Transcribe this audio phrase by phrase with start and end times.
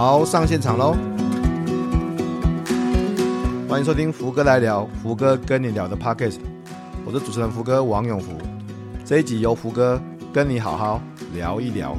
[0.00, 0.94] 好，上现场喽！
[3.68, 6.38] 欢迎收听福哥来聊，福哥跟你聊的 Podcast，
[7.04, 8.30] 我是主持人福哥王永福。
[9.04, 10.00] 这一集由福哥
[10.32, 11.00] 跟你好好
[11.34, 11.96] 聊一聊。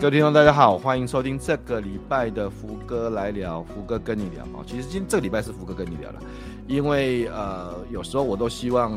[0.00, 4.62] 各位听众，大家好，欢迎收听这个礼拜的福哥来聊，福哥跟你聊啊。
[4.64, 6.20] 其实今这个礼拜是福哥跟你聊了，
[6.68, 8.92] 因为呃，有时候我都希望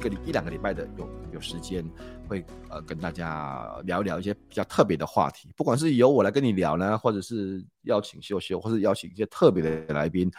[0.00, 1.84] 一个一两个礼拜的有有时间。
[2.28, 10.30] 会呃跟大家聊一聊一些比较特别的话题，不管是由我来跟你聊呢，或者是邀请秀秀，或是邀请一些特别的来宾，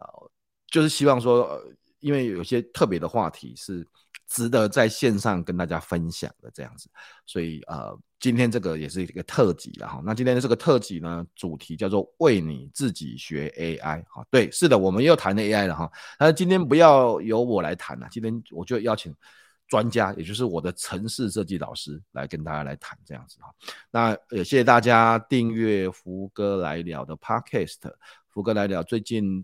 [0.00, 0.30] 呃，
[0.68, 1.62] 就是希望说，呃，
[2.00, 3.86] 因为有些特别的话题是
[4.28, 6.88] 值得在线上跟大家分享的这样子，
[7.26, 10.02] 所以呃，今天这个也是一个特辑了哈。
[10.04, 14.26] 那今天的这个特辑呢，主题叫做为你自己学 AI 哈。
[14.30, 15.90] 对，是的，我们又谈 AI 了哈。
[16.18, 19.14] 但是今天不要由我来谈了，今天我就邀请。
[19.66, 23.48] 专家，也就是我的城市设计老师，来跟大家来谈这样子哈。
[23.90, 27.78] 那也谢谢大家订阅福哥来聊的 Podcast。
[28.28, 29.42] 福哥来聊最近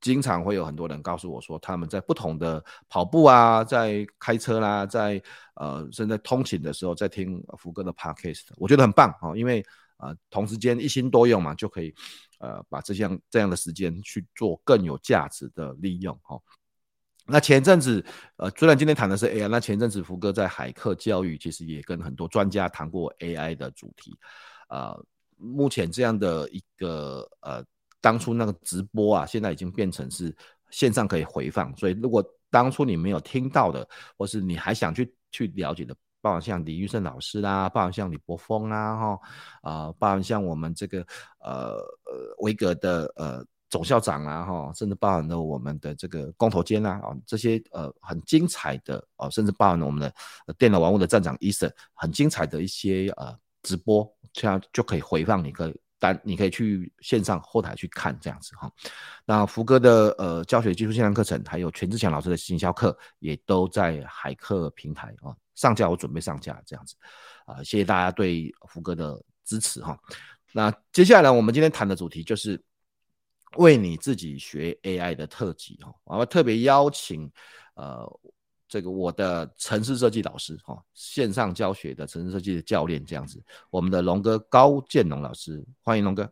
[0.00, 5.22] 经常会有很多人告诉我说，他们在不同的跑步啊，在开车啦，在
[5.54, 9.64] 呃，甚至通勤的时候在听福哥的 Podcast，我觉得很棒啊，因为
[9.98, 11.92] 呃，同时间一心多用嘛，就可以
[12.38, 16.40] 呃，把这项这样的时间去做更有价值的利用哈。
[17.26, 18.02] 那前阵子，
[18.36, 24.16] 呃，虽然今天谈的是 AI，那前阵子福哥在海客教育其实也跟很多专家谈过 AI 的主题，
[24.68, 24.98] 呃，
[25.36, 27.62] 目前这样的一个呃，
[28.00, 30.34] 当初那个直播啊，现在已经变成是
[30.70, 39.20] 线上可以回放，所以如果当初你没有听到的，或是你还想去去了解的，包含像李玉胜老师啦，包含像李伯峰啦，哈，
[39.62, 41.00] 啊，包含像我们这个
[41.40, 43.44] 呃呃维格的呃。
[43.70, 58.70] 总校长啊，哈，甚至包含了我们的这个工头坚啊，啊，这些呃很精彩的哦，甚至包含了我们的电脑玩物的站长伊森，很精彩的一些呃直播，这样就可以回放，你可以单你可以去线上后台去看这样子哈。
[59.24, 66.94] 那福哥的呃教学技术线上课程，还有全志强老师的行销课，也都在海课平台啊上架，我准备上架这样子
[67.46, 69.98] 啊，谢谢大家对福哥的支持哈。
[70.52, 72.62] 那接下来呢，我们今天谈的主题就是。
[73.56, 77.32] 为你自己学 AI 的特辑哈，我要特别邀请
[77.76, 78.06] 呃
[78.68, 86.30] 这个我的城市设计老师哈，线上教学的城市设计的教练这样子，我们的龙哥高建龙老师，欢迎龙哥。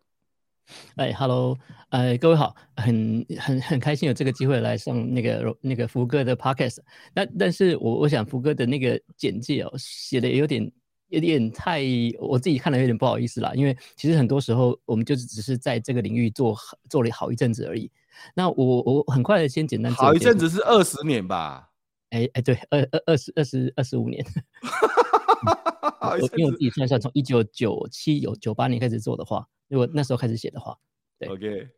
[0.97, 1.57] 哎，Hello，
[1.89, 6.79] 呃，各位好，很很很开心有这个机会来上那个那个福哥的 Podcast。
[7.15, 10.71] 那但是我我想福哥的那个简介哦写的也有点。
[11.09, 11.85] 有点太，
[12.19, 16.53] 我自己看了有点不好意思啦，因为其实很多时候我们就只是在这个领域做
[16.91, 17.89] 做了好一阵子而已。
[18.35, 21.71] 那我我很快的先简单好一阵子是二十年吧？
[22.11, 24.25] 哎哎、对，二二二十二十二十五年。
[26.01, 30.77] 我因为我自己算算，从一九九七有九八年开始做的话，如果那时候开始写的话，
[31.19, 31.29] 对。
[31.29, 31.69] OK。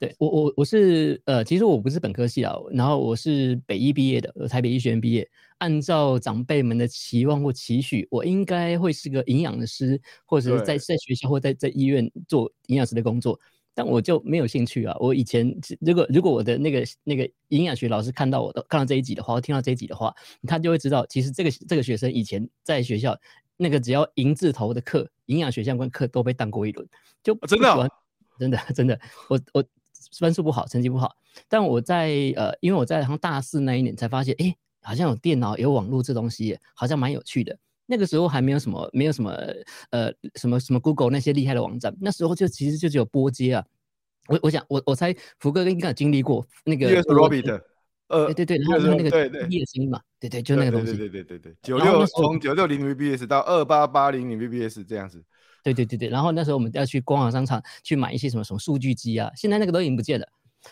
[0.00, 5.30] 对我我我是呃，其实我不是本科系啊，然后我是北医毕业的，台北医学院毕业。
[5.58, 13.38] 按照长辈们的期望或期许，我应该会是个营养师，或者是在在学校或在在医院做营养师的工作。
[13.74, 14.96] 但我就没有兴趣啊。
[14.98, 20.14] 我以前如果如果我的那个那个营养学老师看到我的看到这一集的话，听到这一集的话，
[20.46, 23.18] 他就会知道，其实这个这个学生以前在学校
[23.56, 26.88] 那个只要银字头的课，营养学相关课都被当过一轮，
[27.22, 27.88] 就真的、哦、
[28.38, 29.64] 真的真的，我我。
[30.18, 31.14] 分数不好，成绩不好，
[31.48, 37.56] 但我在呃，因为我在好像大四那一年才发现，哎，好像有电脑、有网络这东西，好像蛮有趣的。
[37.86, 39.30] 那个时候还没有什么，没有什么
[39.90, 43.64] 呃，什么什么 Google 那些厉害的网站，那时候就其实就只有拨接啊。
[44.28, 47.60] 我我想，我我猜福哥应该有经历过那个 USB 的，
[48.08, 55.22] 呃，对对对，然后那个对对声音嘛，对对，就那个东西，对对对对对，九六从九六零 VBS 到二八八零零 VBS 这样子。
[55.64, 60.26] 对对对对，然后那时候我们要去光华商场去买一些什么什么数据机啊，现在那个都已经不见了。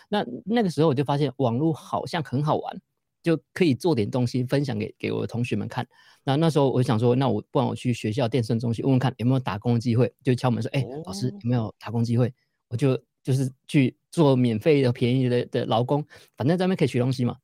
[0.07, 2.81] 那那个时候我就发现网络好像很好玩，
[3.21, 5.87] 就可以做点东西分享给给我的同学们看。
[6.23, 12.33] 那那时候我想说，那我不然我去学校电声中心问问看有没有打工的机会，就敲门说，哎，老师有没有打工机会？
[12.67, 16.05] 我就就是去做免费的便宜的的劳工，
[16.37, 17.37] 反正在那边可以学东西嘛。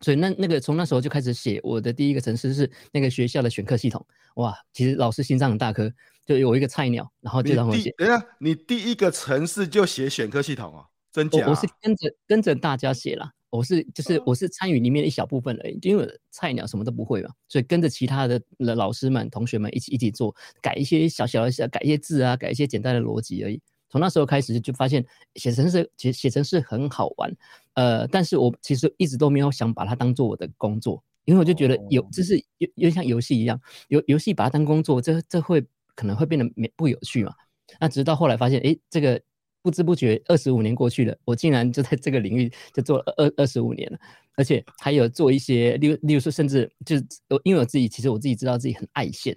[0.00, 4.04] 所以那那个从那时候就开始写我的第一个城市是那个学校的选课系统。
[4.34, 5.92] 哇，其实老师心脏很大颗。
[6.24, 7.92] 就有一个菜鸟，然后就让我写。
[7.98, 10.86] 等下，你第一个城市就写选课系统哦？
[11.10, 11.44] 真假？
[11.44, 23.60] 我，我是跟着跟着大家写啦，我是就是我是参与里面的一小部分而已，因为菜鸟什么都不会嘛，所以跟着其他的老师们、同学们一起一起做，改一些小小的小改一些字啊，改一些简单的逻辑而已。
[23.88, 25.04] 从那时候开始就发现
[25.36, 27.30] 写程式写写程式很好玩，
[27.74, 35.64] 呃，但是我其实一直都没有想把它当做我的工作，因为我就觉得有就是有有点像游戏一样，游游戏把它当工作，这这会。
[35.94, 37.34] 可能会变得没不有趣嘛。
[37.78, 39.20] 那直到后来发现，哎，这个
[39.62, 43.98] 不知不觉二十五年过去了，我竟然就在这个领域就做了二二十五年了，
[44.36, 47.06] 而且还有做一些，例如例如说，甚至就是
[47.44, 49.36] 因为我自己其实我自己知道自己很爱现，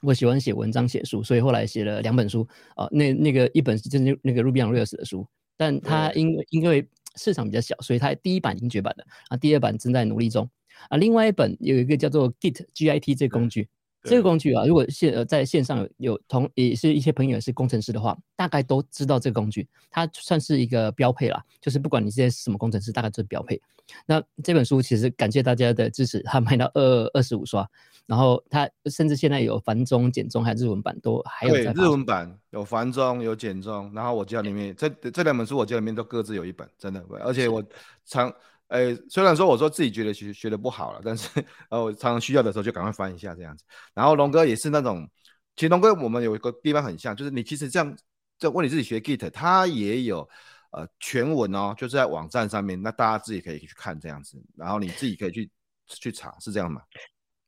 [0.00, 2.46] 我喜欢写文章写书，所以后来写了两本书
[2.76, 5.26] 啊、呃，那那个一本是就是那个 Ruby on Rails 的书，
[5.56, 10.48] 但它因为因为市场比较小，所以它第一版已经绝版了，啊，第二版正在努力中，
[10.88, 13.68] 啊，另外一本有一个叫做 Git G I T 这个工具。
[14.04, 21.44] 这个工具啊，如果线呃在线上有有同也是一些朋友是工程师的话，大概都知道这个工具，它算是一个标配啦。
[21.60, 23.60] 就是不管你现在是什么工程师，大概都是标配。
[24.06, 27.68] 那这本书其实感谢大家的支持，它卖到二二十五刷，
[28.06, 31.72] 然后它甚至现在有繁中、简中还有日文版都还有在。
[31.72, 37.64] 对，日文版有繁中有简中，然后我家里面这这两本书我家里面都各自有一本，真的，而且我
[38.04, 38.32] 常。
[38.68, 41.28] 哎，虽然说我说自己觉得学学的不好了，但是
[41.70, 43.64] 呃，我常常需要的时候就赶快翻一下这样子。
[43.94, 45.08] 然后龙哥也是那种，
[45.56, 47.96] 其实龙哥我们有一个地方很像，就是你其实这样，
[48.38, 50.28] 就问你自己学 Git，它也有
[50.70, 55.50] 呃全文哦，就是在网站上面，那大家自己可以去看这样子，然后你自己可以去
[55.86, 56.82] 去查，是这样吗？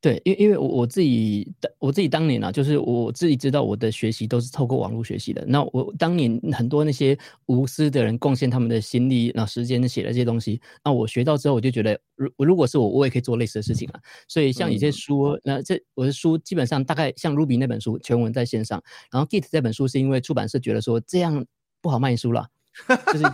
[0.01, 5.45] 对，因因为我我自己的我自己当年啊，就是我自己知道我的学习都是透过网络学习的。
[5.45, 7.15] 那我当年很多那些
[7.45, 14.01] 无私的人贡献他们的心力、然后时间写的这些东西，那我学到之后，我就觉得，如如果是我，我也可以做类似的事情啊。
[14.27, 18.81] 所以像有些书，嗯、那这我的书基本上大概像 Ruby 那本书全文在线上，
[19.11, 21.45] 然后 Git 这本书是因为出版社觉得说这样
[21.79, 22.47] 不好卖书了。
[23.07, 23.25] 就是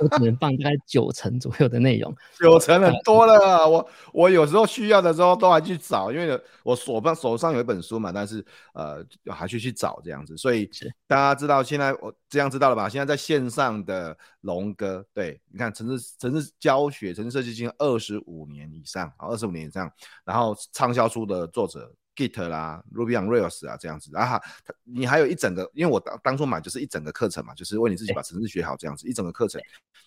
[0.00, 3.68] 我只能放大概九成左右的内容，九成很多了。
[3.68, 8.44] 我我有时候需要的时候都还去找，因为我手上手上有一本书嘛，但是
[8.74, 10.36] 呃还去去找这样子。
[10.36, 10.68] 所以
[11.06, 12.88] 大家知道现在我这样知道了吧？
[12.88, 19.90] 现在在线上的龙哥，对，你看城市城市教学、城市设计经二十五年以上，二十五年以上，
[20.24, 21.90] 然后畅销书的作者。
[22.14, 24.38] Git 啦，Ruby on Rails 啊，这样子，然后
[24.84, 29.60] 你还有一整个，因为我当当初买就是一整个课程嘛，就是为你自己把程式学好这样子，一整个课程，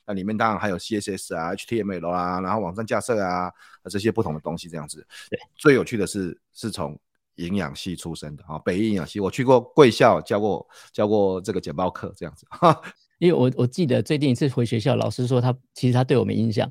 [0.05, 3.51] 那里面当然还有 CSS 啊、HTML 啊，然后网站架设啊，
[3.89, 5.05] 这些不同的东西这样子。
[5.55, 6.99] 最有趣的是是从
[7.35, 12.45] 营养系出身的啊，北医营养系，我去过贵校教过教过这个简报课这样子。
[13.17, 16.69] 因为我我记得最近一次回学校，老师说他其实他对我没印象，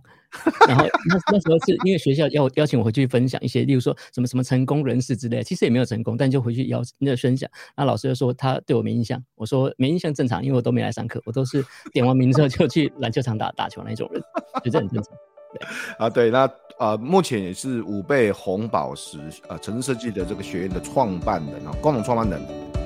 [0.68, 14.22] 然后那那时候是因为学校要邀请我回去分享一些，例如说什么什么成功人士之类，其实也没有成功，但就回去邀那个分享，那老师就说他对我没印象，我说没印象正常，因为我都没来上课，我都是点完名之后就去篮球场打打球那种人，
[14.64, 15.12] 就这很正常。
[15.52, 15.66] 对
[15.98, 22.83] 啊，对，那呃目前也是五倍红宝石呃城市设计的这个学院的创办人啊，共同创办人。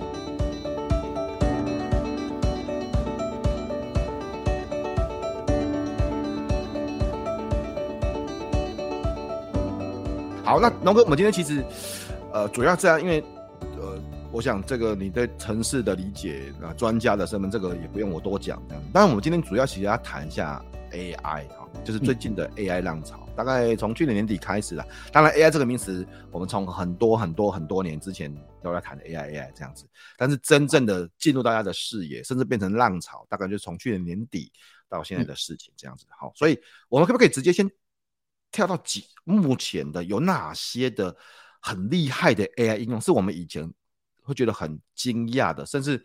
[10.49, 11.63] 好，那龙哥，我们今天其实，
[12.33, 13.23] 呃，主要这样，因为，
[13.79, 14.03] 呃，
[14.33, 18.83] 我想这个你对城市的理解啊，专家的身份，这个也不用我多讲这样。
[18.91, 24.83] 当然，我们今天主要其实要谈一下 AI 哈，就是最近的 AI 浪潮，嗯、大概从去年年底开始了。
[25.13, 29.85] 当然，AI 这个名词，我们从很多很多很多年之前都在谈 AI AI 这样子，
[30.17, 34.51] 但是真正的进入大家的视野，甚至变成浪潮，大概就从去年年底
[34.89, 36.07] 到现在的事情这样子。
[36.09, 36.59] 好，所以
[36.89, 37.71] 我们可不可以直接先？
[38.51, 41.15] 跳到几目前的有哪些的
[41.61, 43.71] 很厉害的 AI 应用，是我们以前
[44.23, 46.03] 会觉得很惊讶的，甚至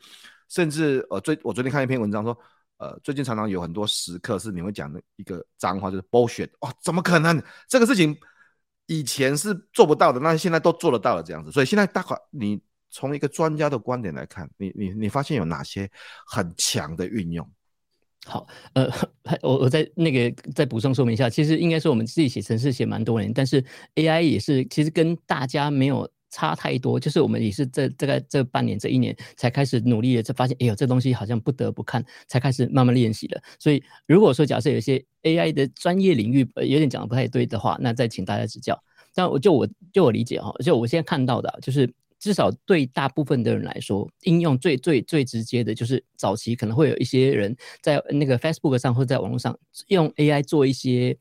[0.50, 2.38] 甚至呃，最我昨天看一篇文章说，
[2.78, 7.42] 呃，最近常常有很多时刻是你会讲的一个脏话，就是 bullshit 哦，怎么可能？
[7.68, 8.18] 这个事情
[8.88, 11.52] 以前是做不到的，那现在都做得到了这样子。
[11.52, 15.90] 所以现在大概你从一个专家的观点来看，你你你发现有哪些
[16.28, 17.50] 很强的运用？
[18.26, 18.90] 好，呃，
[19.44, 23.64] 我我再那个再补充说明一下，其实应该说我们自己写程式写蛮多年，但是
[23.96, 33.42] AI 也是其实跟大家没有差太多，就是我们也是这大概这半年这一年才开始努力的，才发现哎呦这东西好像不得不看，才开始慢慢练习的。
[33.60, 38.82] 所以如果说假设有一些 AI 的专业领域有点讲的不太对的话，那再请大家指教。
[39.14, 41.94] 但我就我就我理解哈，就我现在看到的就是。
[42.24, 51.18] 至少对大部分的人来说，应用最最最直接的就是早期可能会有一些人在那个 Facebook 上或者在网络上用 AI 做一些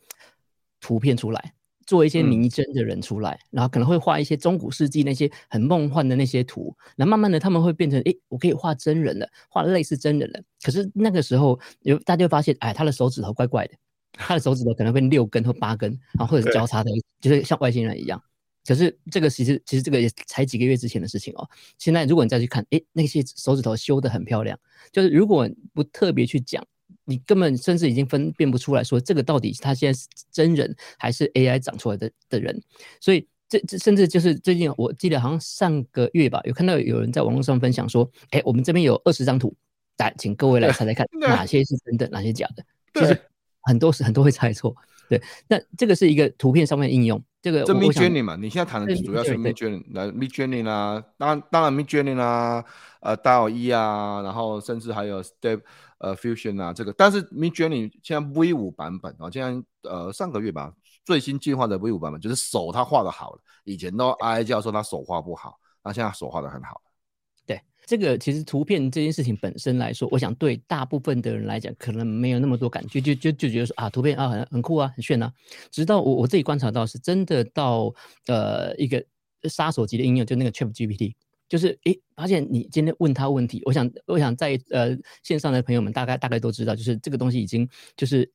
[0.80, 1.54] 图片出来，
[1.88, 10.40] 做一些拟真的人出来，嗯、然后可能会画一些中古世纪那些很梦幻的那些图，然后慢慢的他们会变成，诶，我可以画真人了，画类似真人了。
[10.62, 13.74] 可是那个时候有大家就发现，哎，他的手指头怪怪的，
[14.12, 18.22] 他的手指头可能会六根或八根，然后或者是交叉的，就是像外星人一样。
[18.66, 21.48] 可是这个其实其实这个也才几个月之前的事情哦。
[21.78, 24.58] 现在如果你再去看，诶，那些手指头修得很漂亮，
[24.92, 26.64] 就是如果不特别去讲，
[27.04, 32.62] 你根本甚至已经分辨不出来说这个到底他现在是真人还是 AI 长出来的的人。
[33.00, 39.54] 所以这这甚至就是最近我记得好像上个月吧，有看到有人在网络上分享说，诶，我们这边有二十张图，
[39.98, 42.64] 来，请各位来猜猜看， 哪些是真的，哪些假的？
[42.94, 43.20] 其实
[43.62, 44.74] 很多是很多会猜错。
[45.18, 47.22] 对，那这个是一个图片上面的应用。
[47.42, 52.64] 这个这 Midjourney 嘛，你现在谈的主要是 Midjourney，那 Midjourney 啊，当然当然 Midjourney 啊，
[53.00, 55.60] 呃，DALL-E 啊，然后甚至还有 Step
[55.98, 60.72] 呃 Fusion 啊，这个，但是 Midjourney 现在 V 五版本啊，现在呃上个月吧，
[61.04, 66.80] 最新进化的 V 五版本就是手他画的好了，以前都哀叫说他手画不好，那现在手画的很好。
[67.84, 75.32] 这个其实图片这件事情本身来说，我想对大部分的人来讲，可能没有那么多感觉，就就就觉得说啊，图片啊很很酷啊，很炫啊。
[75.70, 77.92] 直到我我自己观察到，是真的到
[78.28, 79.04] 呃一个
[79.48, 81.14] 杀手级的应用，就那个 ChatGPT，
[81.48, 88.30] 就是诶发现你今天问他问题，我想我想在呃线上的朋友们大概大概都知道，就是这个东西已经就是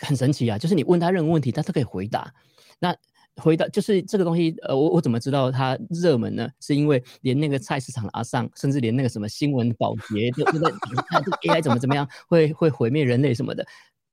[0.00, 2.34] 很神奇啊，就是你问他任何问题，他都可以回答。
[2.80, 2.94] 那
[3.36, 6.48] 回到就是这个东西，呃，我我怎么知道它热门呢？
[6.60, 10.70] 是因为连那个菜市场的阿桑，甚至连那个什么新闻保洁，就就在
[11.08, 13.66] 看这个 AI 怎么怎么样，会会毁灭人类什么的，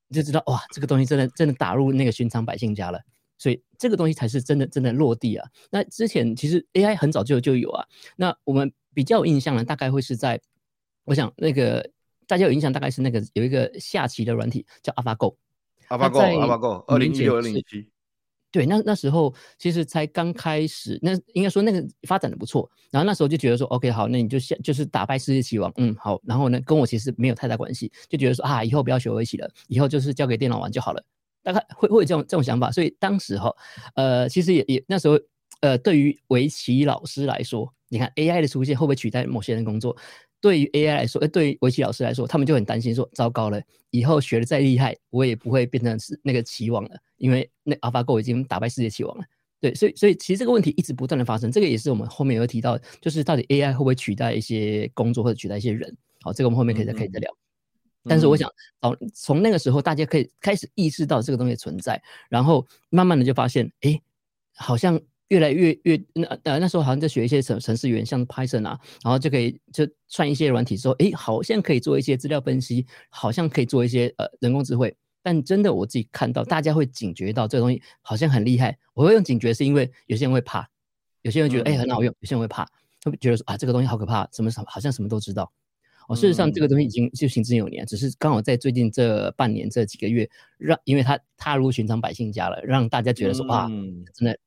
[0.07, 2.99] 你就知道哇，这个东西真的真的打入那个寻常百姓家了。
[3.37, 5.47] 所以这个东西才是真的真的落地啊。
[5.71, 7.85] 那之前其实 AI 很早就就有啊。
[8.15, 10.39] 那我们比较有印象呢，大概会是在，
[11.05, 11.89] 我想那个
[12.27, 15.35] 大家有印象，大概是那个有一个下棋的软体叫 AlphaGo。
[15.89, 17.90] AlphaGo，AlphaGo，二零一六、二零一七。
[18.51, 22.69] 对，那那时候其实才刚开始，那应该说那个发展的不错。
[22.91, 26.21] 然后那时候就觉得说，OK，好，那你就先就是打败世界棋王，嗯，好。
[26.25, 31.01] 然后呢，跟我其实没有太大关系，就觉得说啊，以后不要学围棋了，以后就是交给电脑玩就好了。
[31.41, 32.69] 大概会会有这种这种想法。
[32.71, 33.49] 所以当时哈，
[33.95, 35.17] 呃，其实也也那时候，
[35.61, 39.95] 呃，对于围棋老师来说，你看 AI 的出现会不会取代某些人工作？
[40.41, 46.97] 对于 AI 来说，呃，对于围棋老师来说，他们就很担心说，糟糕了，以后学的再厉害，我也不会变成是那个棋王了。
[47.17, 49.23] 因为那 AlphaGo 已经打败世界棋王了，
[49.61, 55.95] 对，所以所以其实这个问题一直不断的发生，这个也是我们后面有提到，就是到底 AI 会不会取代一些工作或者取代一些人？
[56.21, 57.31] 好，这个我们后面可以再可以再聊。
[58.03, 64.01] 嗯、但是我想，哦，从那个时候大家可以开始意识到这个东西存在，然后慢慢的就发现，哎，
[64.55, 64.99] 好像
[65.31, 74.93] 越来越越那呃那时候好像在学一些程程式语像 Python 啊，然后就可以就算一些软体之后，哎，好像可以做一些资料分析，好像可以做一些呃人工智慧。
[75.23, 78.77] 但真的，我自己看到大家会警觉到这个东西好像很厉害。
[78.93, 80.67] 我会用警觉，是因为有些人会怕，
[81.21, 82.65] 有些人觉得哎、欸、很好用，有些人会怕，
[83.05, 85.49] 会觉得说啊这个东西好可怕，什么什么好像什么都知道。
[86.09, 93.69] 哦，事实上这个东西已经就行之有年，只是刚好在最近这半年这几个月，让因为它踏入寻常百姓家了，让大家觉得说哇，
[94.13, 94.37] 真的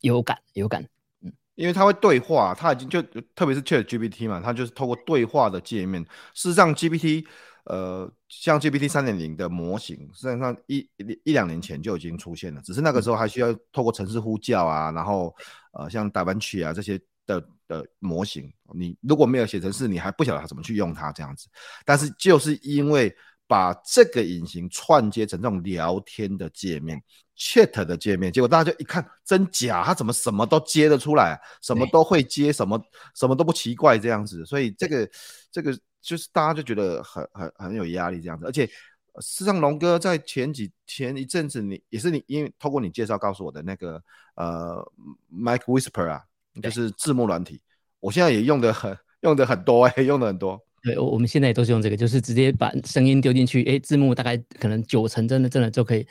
[0.00, 0.86] 有感有感。
[1.22, 3.02] 嗯，因为它会对话，它已经就
[3.34, 6.02] 特别是 ChatGPT 嘛，它就是透过对话的界面。
[6.34, 7.26] 事实上，GPT。
[7.64, 15.32] 呃，像 GPT 三点零的模型，实际上一一一两年前就已经出现了，只是那个时候还需要透过城市呼叫啊，然后
[15.72, 21.48] 呃，像 DaVinci 啊这些的的模型，你如果没有写程式，你还不晓得它怎么去用它这样子。
[21.84, 23.14] 但是就是因为
[23.46, 27.00] 把这个引擎串接成这种聊天的界面
[27.40, 32.78] ，Chat 的界面，结果大家就一看真假，他怎么什么都接得出来，什么都会接，什么
[33.16, 35.10] 什么都不奇怪这样子，所以这个
[35.50, 35.76] 这个。
[36.02, 44.02] 就是大家就觉得很很很有压力这样子，而且事实上龙哥在前几前一阵子，你也是你因为透过你介绍告诉我的那个
[44.34, 44.82] 呃
[45.30, 46.22] Mike Whisper 啊，
[46.62, 47.60] 就是字幕软体，
[48.00, 50.58] 我现在也用的很用的很多哎、欸，用的很多。
[50.82, 56.06] 对，我们现在也都是用这个，就是直接把声音丢进去，哎，字幕大概可能九成真的真的就可以，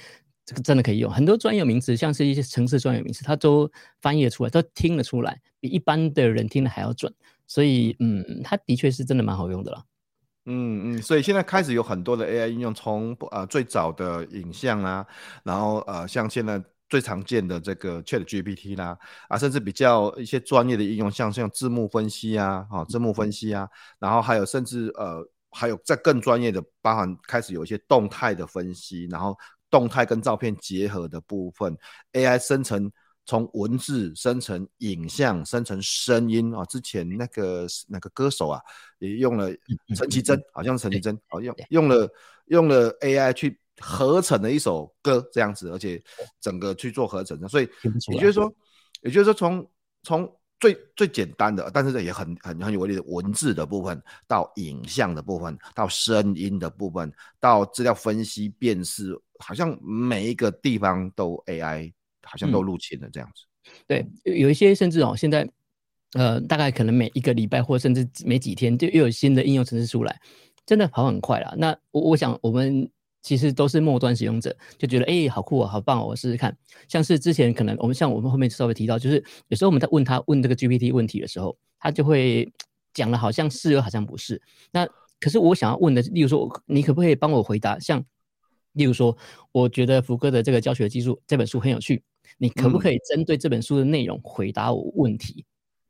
[0.50, 1.12] 这个真的可以用。
[1.12, 7.14] 很多专有名词，像是一些城市专有名词，它都翻译出来，都听得出来，比一般的人听的还要准。
[7.46, 9.84] 所以，嗯，它的确是真的蛮好用的啦。
[10.46, 15.06] 嗯嗯，所以现在开始有很多的 AI 应用，从呃最早的影像啊，
[15.44, 29.38] 然后呃像现在最常见的这个 ChatGPT 啦，啊，甚至比较一些专业的应用，像像字幕分析啊，哈、哦，字幕分析啊，然后还有甚至呃还有在更专业的，包含开始有一些动态的分析，然后
[29.70, 31.78] 动态跟照片结合的部分
[32.14, 32.92] ，AI 生成。
[33.26, 36.66] 从文字生成影像，生成声音啊！
[36.66, 38.60] 之前那个那个歌手啊，
[38.98, 39.52] 也用了
[39.96, 42.10] 陈绮贞，好像是陈绮贞，好用用了
[42.46, 46.02] 用了 AI 去合成了一首歌这样子，而且
[46.42, 47.70] 整个去做合成的，所以
[48.12, 48.52] 也就是说，
[49.04, 49.72] 也就是说从
[50.02, 61.92] 从最最简单的，但是也很很很有威力的文字的部分，到影像的部分，到声音的部分，到资料分析辨识，好像每一个地方都 AI。
[62.22, 65.50] 好像都入侵了这样子，嗯，对，有一些甚至哦，现在
[66.14, 70.20] 呃，大概可能每一个礼拜或甚至每几天就又有新的应用程式出来，
[70.64, 71.56] 真的跑很快了。
[71.58, 72.88] 那我我想我们
[73.24, 76.56] 其实都是末端使用者，就觉得哎、欸，好酷啊，好棒哦，我试试看。
[76.88, 82.48] 像是之前可能我们像我们后面稍微提到，就是有时候我们在问他问这个 GPT 问题的时候，他就会
[82.94, 84.40] 讲的好像是又好像不是。
[84.72, 84.88] 那
[85.20, 87.80] 可是我想要问的，例如说，你可不可以帮我回答？
[87.80, 88.06] 像
[88.74, 89.16] 例如说，
[89.52, 92.02] 我觉得福哥的这个教学技术这本书很有趣，
[92.38, 95.44] 你可不可以针对这本书的内容回答我问题？
[95.44, 95.46] 嗯、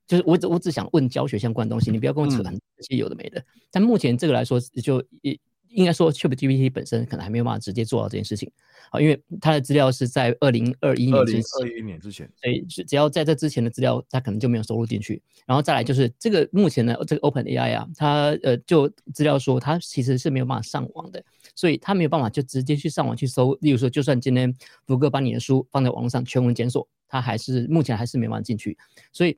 [0.08, 3.40] 就是我只我只想问教学相关的东西，你不要跟我扯很这些有的没的。
[3.40, 5.40] 嗯、但目前这个来说，就一。
[5.70, 8.52] 应该说，ChatGPT 本身可能还没有办法直接做到这件事情
[8.90, 15.22] 啊，因为它的资料是在二零二一年之前，二零二一年之前，所以只要在这之前的资料，它可能就没有收录进去。
[15.46, 21.24] 然后再来就是这个目前的这个 OpenAI 啊，它呃就资料说它其实是没有办法上网的，
[21.56, 23.54] 所以它没有办法就直接去上网去搜。
[23.62, 24.54] 例如说，就算今天
[24.86, 28.78] 福哥把你的书放在网络上全文检索，它还是目前还是没办法进去。
[29.12, 29.38] 所以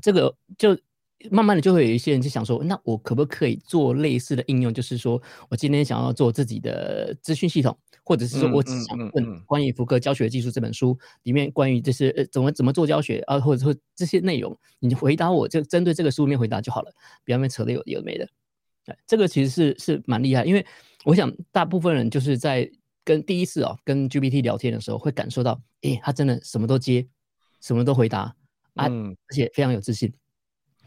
[0.00, 0.78] 这个就。
[1.30, 4.72] 慢慢的就会有一些人就想说，那我可不可以做类似的应用？
[4.72, 16.92] 就是说我今天想要做自己的资讯系统，或者是说我只想问关于福哥教学技术这本书里面关于这些呃怎么怎么做教学啊，或者说这些内容，你回答我就针对这个书面回答就好了，
[17.24, 18.26] 不要面扯的有有没的。
[18.86, 20.64] 对，这个其实是是蛮厉害，因为
[21.04, 22.70] 我想大部分人就是在
[23.04, 27.06] 跟第一次哦跟 GPT 聊天的时候会感受到，诶，他真的什么都接，
[27.60, 28.34] 什么都回答
[28.74, 30.10] 啊，而且非常有自信。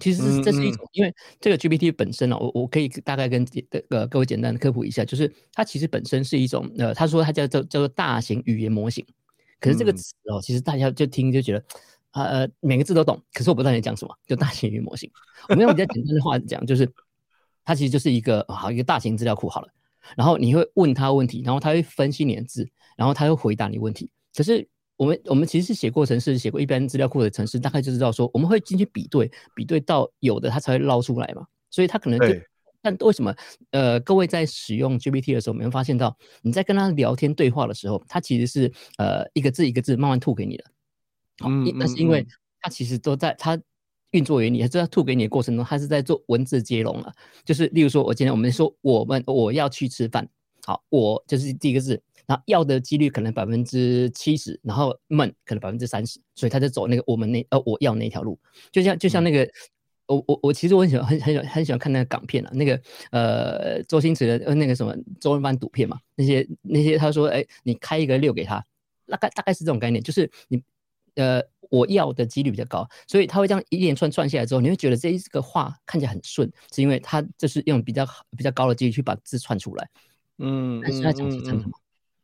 [0.03, 3.47] 其实这是一种，因为这个 GPT 本身呢、哦，我我可以大概跟
[3.89, 9.05] 呃各位简单的科普一下，就是它其实本身是一种呃，他说它叫叫叫做大型语言模型。
[9.61, 11.63] 可是这个词哦，其实大家就听就觉得
[12.11, 15.09] 啊呃每个字都懂，可是我不知道你讲什么，就大型语言模型。
[15.47, 16.91] 我们用比较简单的话讲，就是
[17.63, 19.69] 它其实就是一个好一个大型资料库好了，
[20.17, 24.09] 然后你会问他问题，然后他会分析你的字，然后他会回答你问题。
[24.35, 24.67] 可是
[25.03, 31.45] 我们我们其实是写过程式，写过一般资料库的程式，大概就知道说，我们会进去比对，比对到有的它才会捞出来嘛。
[31.69, 32.41] 所以它可能就，对
[32.81, 33.35] 但为什么？
[33.71, 40.63] 呃，各位在使用 GPT 的时候，没有发现到你在跟他聊天对话的时候，它其实是呃一个字一个字慢慢吐给你的。
[41.39, 42.25] 好，嗯，那是因为
[42.61, 43.59] 它其实都在它
[44.11, 47.11] 运作原理，它在吐给你的过程中，它是在做文字接龙了。
[47.43, 50.29] 就是例如说，我今天我们说我们我要去吃饭，
[50.65, 52.01] 好，我就是第一个字。
[52.25, 58.39] 然后要的几率可能百分之七十，然后们可能百分之三十，所以他就走那个我们那呃我要那条路，
[58.71, 59.51] 就像就像那个、嗯、
[60.07, 68.65] 我我我其实我很喜欢很很喜欢很喜欢看那个港片啊，那个呃周星驰的呃那个什么周润发赌片嘛，那些那些他说哎你开一个六给他，
[69.07, 70.63] 大概大概是这种概念，就是你
[71.15, 79.89] 呃我要的几率比较高，所以他会这样一连串串下来之后，你会觉得这一个话看起来很顺，是因为他就是用比较比较高的几率去把字串出来，
[80.39, 81.71] 嗯，但是他讲是真的吗？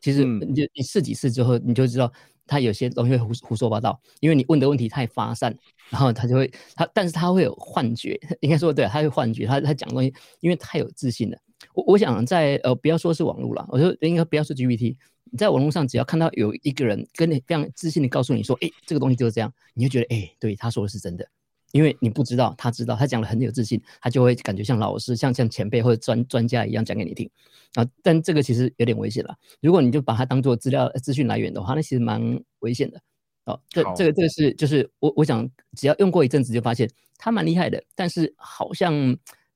[0.01, 2.11] 其实你就你试几次之后，你就知道
[2.47, 5.53] 他有些东西会胡胡说八道，因为你问的问题太发散，
[5.89, 11.37] 然后他就会他，但是他会有幻觉，应该说对，他会幻觉，他他讲东西因为太有自信了。
[11.73, 14.95] 我我想在呃不要说是网络了，我说应该不要说 GPT，
[15.25, 21.27] 你在网络上只要看到有一个人跟你非常自信的告诉你说，哎，这个东西就是这样，你就觉得哎，对，他说的是真的。
[21.71, 27.29] 因为你不知道，他知道，他讲的很有自信，他就会感觉像老师、像像前辈或者专专家一样讲给你听
[27.75, 27.85] 啊。
[28.01, 29.35] 但这个其实有点危险了。
[29.61, 32.21] 如果你就把它当做资料资讯来源的话，那其实蛮
[32.59, 32.99] 危险的。
[33.45, 38.93] 哦，这这个这个是就是我我想，只要用过一阵子就发现他蛮厉害的，但是好像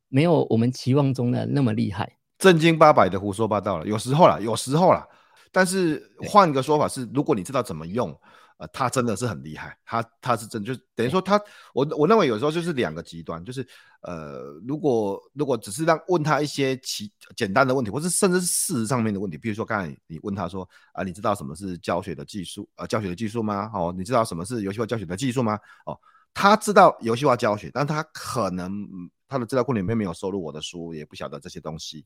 [0.09, 3.87] 没有我们期望中的那么厉害，正经八百的胡说八道了。
[3.87, 5.07] 有时候啦，有时候啦。
[5.51, 8.15] 但是换个说法是，如果你知道怎么用。
[8.63, 11.37] 呃，他真的是很厉害，他他是真就等于说他，
[11.73, 13.67] 我我认为有时候就是两个极端，就是
[14.03, 23.69] 呃，如果如果只是让问他一些其简单的问题，或是甚至是事实上面的问题，比如说刚才你问他说啊、呃，你知道什么是教学的技术呃，教学的技术吗？
[23.73, 25.59] 哦，你知道什么是游戏化教学的技术吗？
[25.85, 25.99] 哦，
[26.33, 28.87] 他知道游戏化教学，但他可能
[29.27, 32.05] 他的资料库里面没有收录我的书，也不晓得这些东西，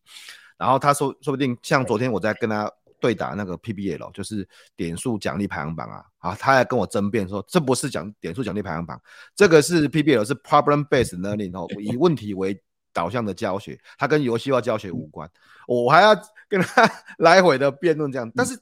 [0.57, 2.71] 然后他说说不定像昨天我在跟他。
[2.99, 8.99] 对打那个 PBL 就是点数奖励排行榜啊，啊，他还跟我争辩说，这不是讲点数奖励排行榜，
[9.35, 12.59] 这个是 PBL 是 Problem Based Learning 哦，以问题为
[12.91, 15.29] 导向的教学，它跟游戏化教学无关。
[15.67, 16.15] 我还要
[16.49, 18.59] 跟他来回的辩论这样，但是，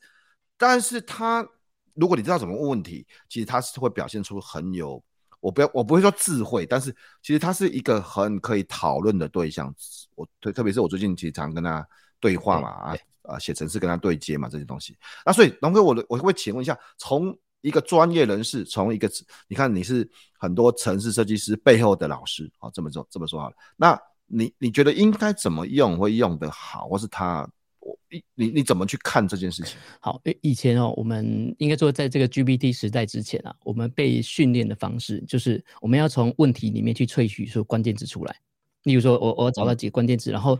[0.57, 1.47] 但是他
[1.93, 5.01] 如果你知道怎么问问题，其实他是会表现出很有，
[5.39, 9.73] 我不要我不会说智慧，但是其实他是一个很可以讨论的对象。
[10.15, 11.87] 我特特别是我最近经常跟他
[12.19, 12.97] 对话嘛啊。
[13.27, 14.95] 啊，写程式跟他对接嘛，这些东西。
[15.25, 19.09] 那所以龙哥，我的我会请问一下，从一个专业人士，从一个
[19.47, 20.07] 你看你是
[20.37, 23.55] 很多城市设计师背后的老师，好，这么说这么说好了。
[23.75, 27.47] 那你你觉得应该怎么用会用得好，或是他
[27.79, 29.77] 我你你你怎么去看这件事情？
[29.99, 38.35] 好，以前哦，我们应该说在这个 GPT 时代之前啊，我们被训练的方式就是我们要从问题里面去萃取出关键字出来。
[38.83, 40.59] 例如说我我找到几个关键字，然后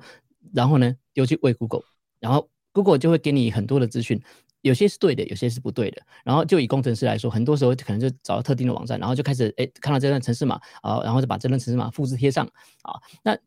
[0.52, 1.84] 然后呢丢去喂 Google，
[2.20, 4.22] 然后 Google 就会给你很多的资讯，
[4.60, 6.02] 有些是对的，有些是不对的。
[6.26, 12.46] 然后就以工程师来说，很多时候可能就找到特定的网站，然后就开始哎看到这段程式码啊，然后就把这段程式码复制贴上
[12.82, 13.00] 啊。
[13.24, 13.38] 那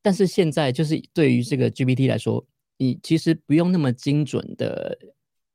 [0.00, 2.42] 但是现在就是对于这个 GPT 来说，
[2.78, 4.98] 你其实不用那么精准的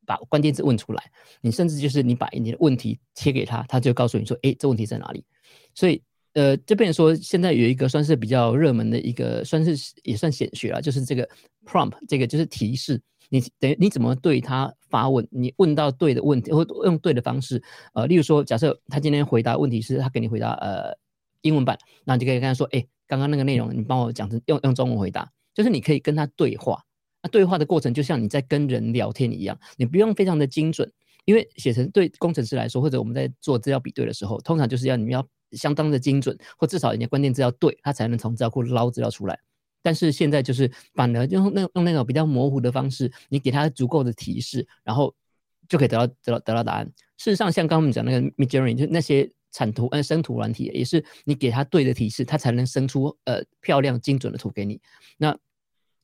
[0.06, 5.26] 把关键字问出来，你甚至就是你把你的问题贴给他，他就告诉你说，哎，这问题在哪里？
[5.74, 6.00] 所以。
[6.36, 11.30] 呃，这边说现在有一个算是比较热门的一个，算是也算显学了，就是这个
[11.63, 13.00] prompt，这个就是提示
[13.34, 17.60] 你等于你怎么对他发问，你问到对的问题或用对的方式，
[17.96, 20.96] 呃，例如说，假设他今天回答问题是他给你回答呃
[21.41, 26.80] 英文版，那你就可以跟他说，哎，刚刚那个内容你帮我讲成用用中文回答，就是你可以跟他对话，
[27.24, 30.91] 那对话的过程就像你在跟人聊天一样，你不用非常的精准，
[31.26, 35.28] 因为写成对工程师来说，或者我们在做资料比对的时候，通常就是要你们要。
[35.54, 39.39] 相当的精准，或至少人家关键字要对，他才能从资料库捞资料出来。
[39.84, 45.13] 但是现在就是反而用那用那种比较模糊的方式，你给他足够的提示，然后
[45.67, 46.91] 就可以得到得到得到答案。
[47.17, 54.82] 事实上，像刚刚我们讲那个 Midjourney，就那些产图呃生图软体，也是你给他对的提示，他才能生出呃漂亮精准的图给你。
[55.17, 55.38] 那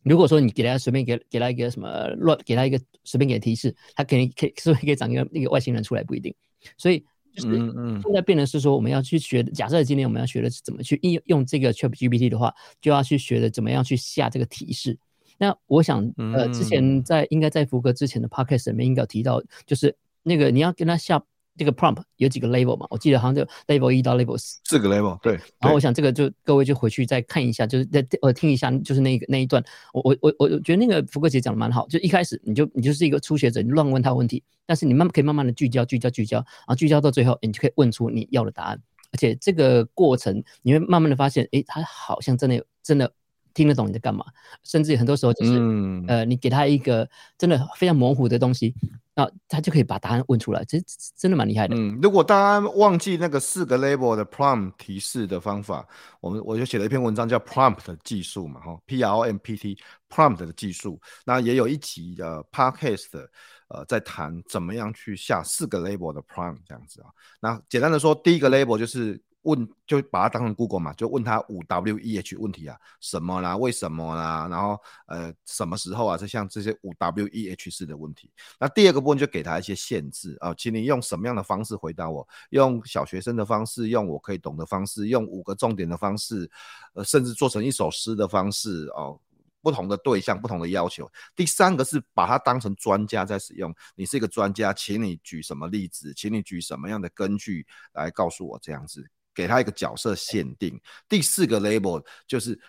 [0.03, 6.35] 如果说你给他随便给给他一个什么乱，给他一个随便给提示，他肯定可以是不是可以长一个一个外星人出来不一定。
[6.77, 7.03] 所以。
[7.45, 9.43] 嗯嗯，现在变的是说，我们要去学。
[9.43, 14.97] 假设今天我们要学的是怎么去应用这个 ChatGPT 的话，就要去学的怎么样去下这个提示。
[15.37, 21.23] 那我想，呃，之前在应该在福格之前的 Podcast 里面应该有提到，就是那个你要跟他下。
[21.59, 22.87] 这个 prompt 有几个 level 嘛？
[22.89, 25.33] 我记得好像就 level 一到 level 四，四个 level 对。
[25.59, 29.63] 然后我想这个就各位就回去再看一下，就是再呃听一下，就是那个那一段。
[29.93, 38.81] 我我我我觉得那个福格姐讲的蛮好，就一开始你就你就是一个初学者，你乱问他问题，但是你慢慢可以慢慢的聚焦聚焦聚焦，然后聚焦到最后，你就可以问出你要的答案。
[39.11, 43.11] 而且这个过程你会慢慢的发现，诶，他好像真的有真的
[43.55, 44.23] 听得懂你在干嘛，
[44.63, 48.75] 甚至很多时候就是、嗯、呃你给他一个真的非常模糊的东西。
[49.19, 50.85] 那他就可以把答案问出来，其实
[51.17, 51.75] 真的蛮厉害的。
[51.75, 55.85] 嗯，如果大家忘记那个四个 label 的 prompt 提示的方法，
[56.21, 59.77] 我们我就写了一篇文章叫 prompt 的技术嘛，哈，P R O M P T
[60.09, 60.97] prompt 的技术。
[61.25, 63.27] 那也有一集的 podcast，
[63.67, 67.09] 呃，在谈怎么样去下四个 label 的 prompt 这样子啊。
[67.41, 69.21] 那简单的说，第一个 label 就是。
[69.43, 78.29] 问就把它当成 Google 嘛，就问他五 W E H 问题啊，什么啦，为什么啦，然后呃什么时候啊，这像这些五 W E H 式的问题。
[78.59, 86.49] 那第二个部分就给他一些限制啊，请你用什么样的方式回答我，用小学生的方式，用我可以懂的方式，用五个重点的方式，
[86.93, 89.19] 呃，甚至做成一首诗的方式哦。
[89.61, 91.05] 不同的对象，不同的要求。
[91.35, 93.75] 第三个是把它当成专家在使用。
[93.93, 99.05] 你是一个专家，请你举什么例子，请你举什么样的根据来告诉我这样子，
[99.39, 100.79] 给他一个角色限定。
[101.07, 102.59] 第四个 label 就是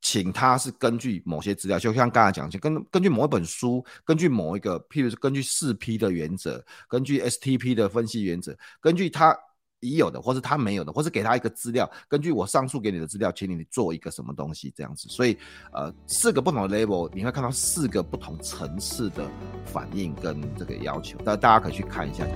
[0.00, 9.36] 请他是根据某些资料，就像刚才讲，就根根据某一本书，根据某一个，譬如是根据四 P 的原则，根据 STP 的分析原则，根据他。
[9.80, 15.06] 已有的，或是他没有的，或是给他一个资料，根据我上述给你的资料，请你做一个什么东西这样子。
[15.10, 15.36] 所以，
[15.70, 19.30] 呃，四个不同的 level，你会看到四个不同层次的
[19.66, 22.26] 反应跟这个要求，那大家可以去看一下。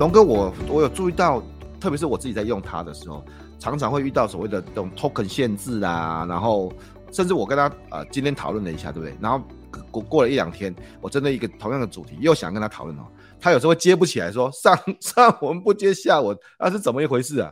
[0.00, 1.42] 龙哥，我我有注意到，
[1.78, 3.22] 特别是我自己在用它的时候，
[3.58, 6.72] 常常会遇到所谓的这种 token 限制啊，然后。
[7.12, 9.12] 甚至我跟他呃今天讨论了一下，对不对？
[9.20, 9.44] 然后
[9.90, 13.02] 过过了一两天，我针对一个同样的主题又想跟他讨论哦，
[13.40, 17.50] 他有时候接不起来说，说上 上文不接下文，那是怎么一回事啊？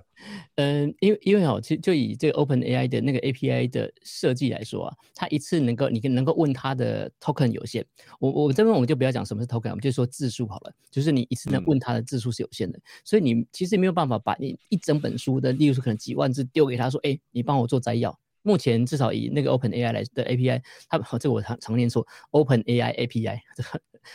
[0.57, 7.85] 嗯，因为因为哦，其实就以这个 Open AI 的那个 API 的设计来说啊，它一次能够你能够问它的 token 有限。
[8.19, 18.19] 我我这边我们就不要讲什么是 token，我们就说字数好了，就是你一次能问它的字数是有限的，嗯、所以你其实没有办法把你一整本书的，例如说可能几万字丢给他说，哎，你帮我做摘要。
[18.43, 23.39] 目前至少以那个 Open AI 来的 API，它好，这个我常常念错 Open AI API？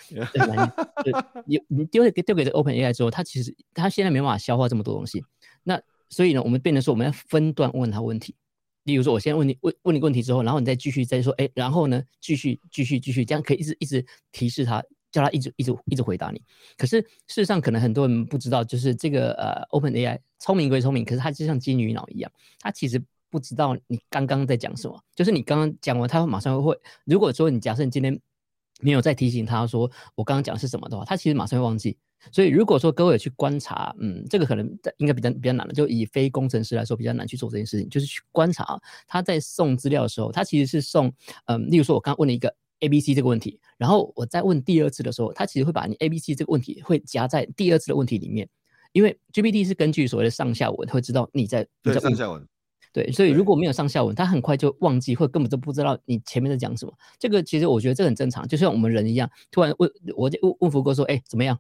[1.46, 5.24] 你你丢给丢给这 Open AI 之后，它其实它现在没办法消化这么多东西。
[5.62, 5.80] 那
[6.14, 8.36] 所以呢，我们变成说我们要分段问他问题。
[8.84, 16.42] 例如说，我先问你问问你问题之后，然后你再继续再说，哎，然后呢，继续继续继续，这样可以一直一直提示他，叫他一直一直一直回答你。
[16.78, 23.04] 可是事实上，可能很多人不知道，就是这个呃 Open AI 聪明归聪明，可是它就像金鱼脑一样，它其实。
[23.34, 26.80] 不知道你刚刚在讲什么，就是你刚刚讲完，他会马上会。
[27.04, 28.16] 如果说你假设你今天
[28.84, 31.98] 没有再提醒他说我刚刚讲的是什么的话，他其实马上会忘记。
[32.32, 34.66] 所以如果说各位去观察，嗯，这个可能
[34.98, 41.12] 应该比较比较难的，就以非工程师来说比较难去做这件事情，就是去观察他在送资料的时候，他其实是送，
[41.48, 48.48] 嗯，例如说我刚刚问了一个 A B C 这个问题，然后我再问第二次的时候，他其实会把你 A B C 这个问题会夹在第二次的问题里面。
[48.94, 52.48] 因为 GPT 是根据所谓的上下文，会知道你在对上下文。
[52.94, 56.94] 对，所以如果没有上下文，他很快就忘记，或根本就不知道你前面在讲什么。
[57.18, 61.60] 这个其实我觉得这很正常，就像我们人一样，突然问我就问问福哥说：“哎，怎么样？”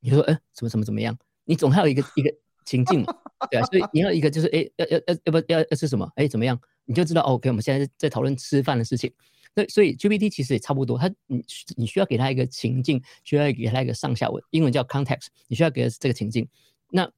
[0.00, 1.14] 你说：“哎，怎么怎么怎么样？”
[1.44, 2.32] 你总还有一个一个
[2.64, 3.14] 情境嘛，
[3.50, 6.10] 对啊，所以你要一个就是哎，要要要要不要要吃什么？
[6.16, 6.58] 哎，怎么样？
[6.86, 9.12] 你就知道 OK，我们现在在讨论吃饭的事情。
[9.54, 11.44] 那，所以 GPT 其实也差不多，它你
[11.76, 16.48] 你需要给它一个情境，需要给它一个上下文，英文叫 context，你需要给它这个情境。
[16.90, 17.10] 那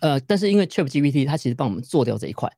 [0.00, 2.52] 呃，但是因为 ChatGPT 它其实帮我们做掉这一块。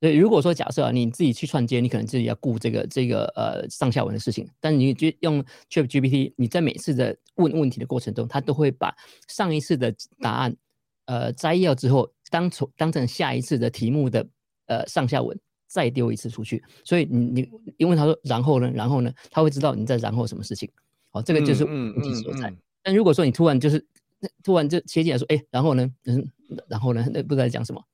[0.00, 4.48] 所以如果说假设啊，你自己去串接，你可能自己要顾这个这个呃上下文的事情。
[4.58, 8.94] 但你就用 ChatGPT，你在每次的问问题的过程中，它都会把
[9.28, 10.56] 上一次的答案
[11.04, 14.26] 呃摘要之后，当从当成下一次的题目的
[14.66, 16.64] 呃上下文再丢一次出去。
[16.82, 20.66] 所以你你因为他说然后呢，然后呢，他会知道你在然后什么事情。
[21.10, 22.48] 好，这个就是问题所在。
[22.48, 23.84] 嗯嗯嗯嗯、但如果说你突然就是
[24.42, 26.26] 突然就切进来说，哎，然后呢，嗯，
[26.68, 27.84] 然后呢，那不知道在讲什么。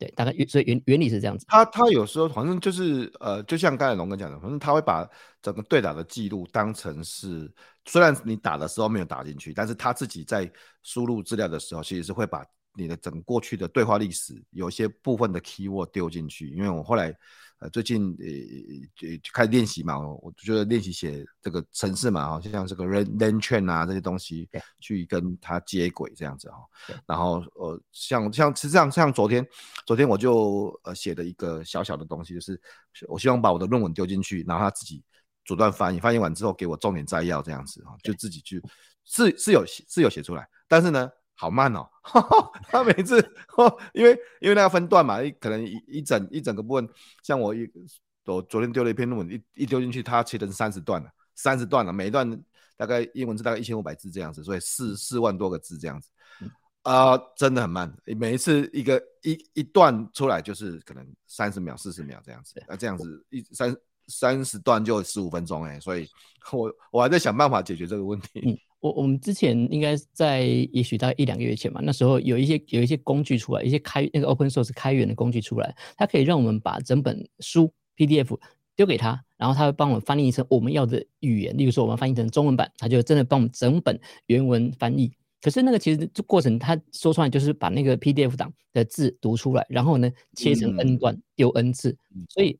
[0.00, 1.44] 对，大概原所以原原理是这样子。
[1.46, 5.06] 他他有时候反正就是呃，就像刚才龙哥讲的，反正他会把
[5.42, 7.52] 整个对打的记录当成是，
[7.84, 10.50] 虽然你打的时候没有打进去，但是他自己在
[10.82, 12.42] 输入资料的时候，其实是会把
[12.74, 16.48] 你的整过去的对话历史有些部分的 keyword 丢进去。
[16.48, 17.14] 因为我后来。
[17.60, 24.48] 呃，最近呃呃开始练习嘛，我觉得练习写这个程式嘛，哈，就像这个 LangChain 啊这些东西，
[24.80, 26.56] 去跟它接轨这样子哈。
[27.06, 29.46] 然后呃，像像实际上像昨天，
[29.86, 32.58] 昨天我就呃写的一个小小的东西，就是
[33.06, 35.04] 我希望把我的论文丢进去，然后他自己
[35.44, 38.62] 主段翻译，翻译完之后给我重点摘要这样子哈，就自己去
[39.04, 41.10] 是是有是有写出来，但是呢。
[41.40, 41.88] 好慢哦，
[42.68, 43.16] 他每次，
[43.94, 44.10] 因为
[44.42, 46.86] 因为那个分段嘛，一可能一一整一整个部分，
[47.22, 47.66] 像我一
[48.26, 52.30] 我昨天丢了一篇论文，一一丢进去，它切成三十段了，三十段了，每一段
[52.76, 56.10] 大概英文字大概一千五百字这样子，所以四四万多个字这样子，
[56.82, 63.74] 啊、呃，真的很慢，每一次一个一一段出来就是可能三十秒、四十秒这样子，那这样子一三
[64.08, 66.06] 三十段就十五分钟哎，所以
[66.52, 68.60] 我我还在想办法解决这个问题。
[68.82, 70.40] 嗯我我们之前应该在
[70.72, 78.34] 也许大概一两个月前嘛，那时候有一些有一些工具出来，一些开那个 open source 开源的工具出来，它可以让我们把整本书 PDF
[78.74, 85.12] 丢给他，然后他会帮我们翻译成我们要的语言，例如说我们翻译成中文版，他就真的帮我们整本原文翻译。
[85.42, 91.94] 可是那个其实这过程，他说出来就是把那个 PDF 档的字读出来，然后呢切成 N 段丢 N 次，
[92.30, 92.58] 所以。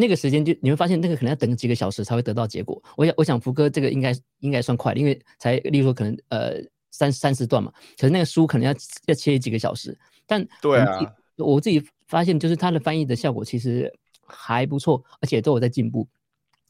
[0.00, 2.82] 那个时间就你会发现，那个可能要等几个小时才会得到结果。
[2.96, 6.54] 我想，我想福哥这个应该应该算快，因为才例如说可能呃
[6.90, 8.74] 三三十段嘛，可是那个书可能要
[9.06, 9.96] 要切几个小时。
[10.26, 10.98] 但对啊，
[11.36, 13.92] 我自己发现就是他的翻译的效果其实
[14.26, 16.08] 还不错，而且都有在进步。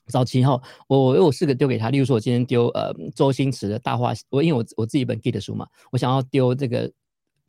[0.09, 6.91] 早期哈，我我四个丢给他，例如说我今天丢呃周星驰的大话，我因为我我自己本 Git 的书嘛，我想要丢这个。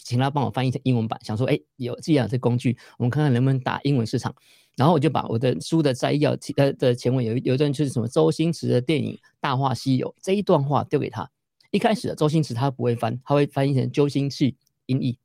[0.03, 4.33] 请他帮我翻译成英文版，想说，哎，有这样这工具，我们看看能不能打英文市场。
[4.77, 11.29] 然后我就把我的书的摘要，呃的前文有有一段就是什么周星驰的电影《大话西游》这一段话丢给他。
[11.71, 14.53] 一开始周星驰他不会翻，他会翻译成周星驰
[14.85, 15.17] 音译。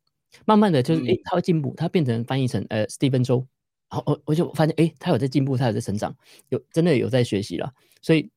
[0.44, 3.46] 慢慢的就是，哎，他会进步，他变成翻译成呃 Stephen 周。
[3.88, 6.14] 然后我我就发现，哎，他有在进步，他有在成长，
[6.48, 7.72] 有真的有在学习了。
[8.02, 8.28] 所以，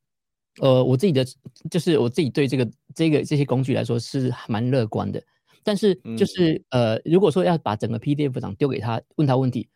[0.61, 1.25] 呃，我自己的
[1.71, 5.21] 就是我自己对这个这个这些工具来说是蛮乐观的。
[5.63, 9.67] 但是就是呃，如果说要把整个 PDF 档丢给他，问他问题，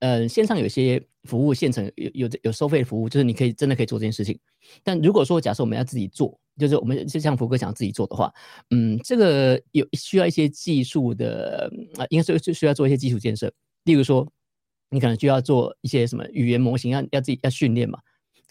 [0.00, 4.38] 呃，线上有些服务现成有有有收费的服务，就是你可以真的可以做这件事情。
[4.82, 8.32] 但如果说假设我们要自己做，就是我们就像福哥想要自己做的话，
[8.70, 13.52] 嗯，这个有需要一些技术的啊，应该是需要做一些基础建设。
[13.84, 14.26] 例如说，
[14.90, 17.98] 你可能就要做一些什么语言模型，要要自己要训练嘛。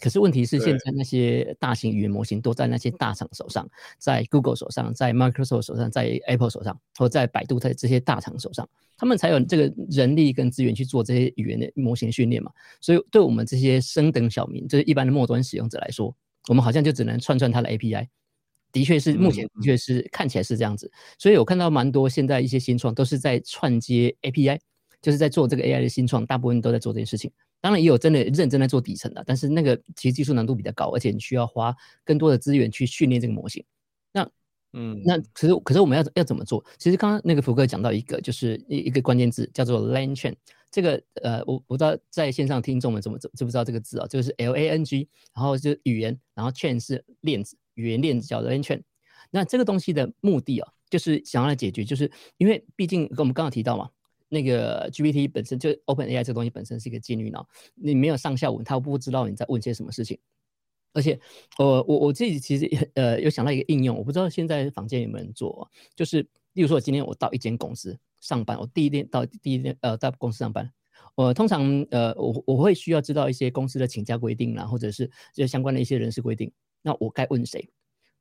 [0.01, 12.51] 可是问题是，现在那些大型语言模型都在那些大厂手上，在 Google 手上，在 Microsoft 手上，在 Apple 手上，或在百度在这些大厂手上，他们才有这个人力跟资源去做这些语言的模型训练嘛。
[12.79, 16.15] 所以，对我们这些升等小民，就是一般的末端使用者来说，
[16.47, 18.07] 我们好像就只能串串它的 API。
[18.71, 20.91] 的确是，目前的确是看起来是这样子。
[21.17, 24.59] 所以我看到蛮多现在一些新创都是在串接 API，
[25.01, 27.31] 就是在做这个 AI 的新创，大部分都在做这件事情。
[27.61, 33.63] 当然也有真的认真在做底层的，但是那个其实技术难度比较高，而且你需要花更多的资源去训练这个模型。
[34.11, 34.29] 那，
[34.73, 36.63] 嗯，那可是可是我们要要怎么做？
[36.77, 40.35] 其实刚刚那个福哥讲到一个，就是一一个关键字叫做 LangChain。
[40.71, 44.07] 这个呃，我我不知道在线上听众们怎么知知不知道这个字啊？
[44.07, 48.83] 就是 L A N G，然后就是语言，然后 chain 是链子，语言链子叫 LangChain。
[49.31, 53.89] 那这个东西的目的啊，就是想要来解决，就是因为毕竟跟我们刚刚提到嘛。
[54.29, 60.17] 那个 GPT 本身就 OpenAI 这个东西本身是一个金鱼脑，你没有上下文，它不知道你在问些什么事情。
[60.91, 61.19] 而且，
[61.59, 66.21] 呃，我我自己其实呃有想到一个应用，我不知道现在坊间有没有人做，就是
[66.53, 70.67] 例如说，今天我到一间公司上班，我第一天到第一天呃到公司上班，
[71.13, 76.51] 我通常呃我我会需要知道一些公司的请假规定啦，或者是这相关的一些人事规定。
[76.81, 77.69] 那我该问谁？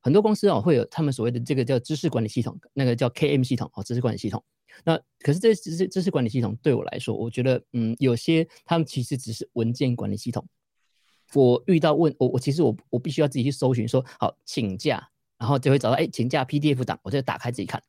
[0.00, 4.44] 很多公司哦会有他们所谓的这个叫知识管理系统，那个叫 KM 系统哦，知识管理系统。
[4.84, 10.46] 那可是这知识知识管理系统对我来说，我觉得嗯有些他们其实只是文件管理系统。
[11.34, 15.06] 我遇到问我我其实我我必须要自己去搜寻说好请假，
[15.38, 17.82] 然后就会找到哎请假 PDF 档，我就打开自己看。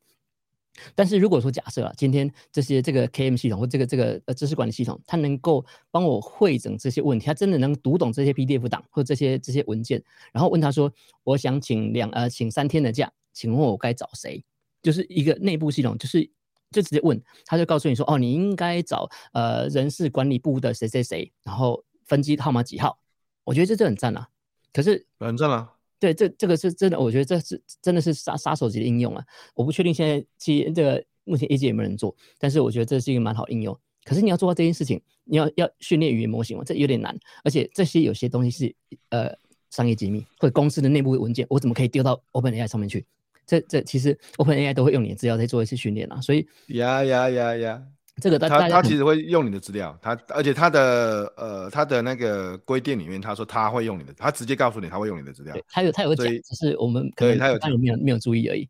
[0.95, 10.91] 但是如果说假设啊，今天这些这个 KM 系统或这个这个呃知识管理系统，它能够帮我汇整这些问题，它真的能读懂这些 PDF 档或这些这些文件，然后问他说，
[11.23, 14.43] 我想请两呃请三天的假，请问我该找谁？
[14.81, 16.29] 就是一个内部系统，就是
[16.71, 22.99] 就直接问，他就告诉你说，哦，你应该找呃人事管理部的谁谁谁，然后分机号码几号？
[23.43, 24.27] 我觉得这就很赞啊。
[24.71, 25.73] 可是很赞啊。
[25.99, 29.25] 对，这这个是真的，我觉得这是真的是杀杀手级的应用啊！
[29.53, 33.77] 我不确定现在其这个目前业界有没有人做，但是我觉得这是一个蛮好应用。
[34.05, 37.13] 可是你要做到这件事情，你要要训练语言模型嘛，这有点难。
[37.43, 38.75] 而且这些有些东西是
[39.09, 39.35] 呃
[39.71, 43.05] 商业机密或者公司的内部文件，我怎么可以丢到 OpenAI 上面去？
[43.49, 47.83] 这这其实 OpenAI 都会用你的资料再做一次训练啊，所以呀呀呀呀。
[48.21, 55.55] 这个他他其实会用你的资料，他而且他的呃他的那个规定里面，他说他会用你的，他直接告诉你他会用你的资料。
[55.69, 58.67] 他有他有讲，只是我们可能他有他有没有没有注意而已。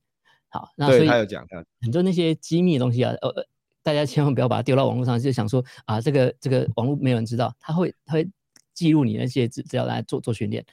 [0.50, 3.44] 好，那所以他有讲，他很多那些机密的东西啊，呃，
[3.82, 8.30] 大家千万不要把它丢到网络上，就想说啊，这个这个网络没有人知道，他会他会
[8.76, 10.63] 记录你那些资料来做做训练。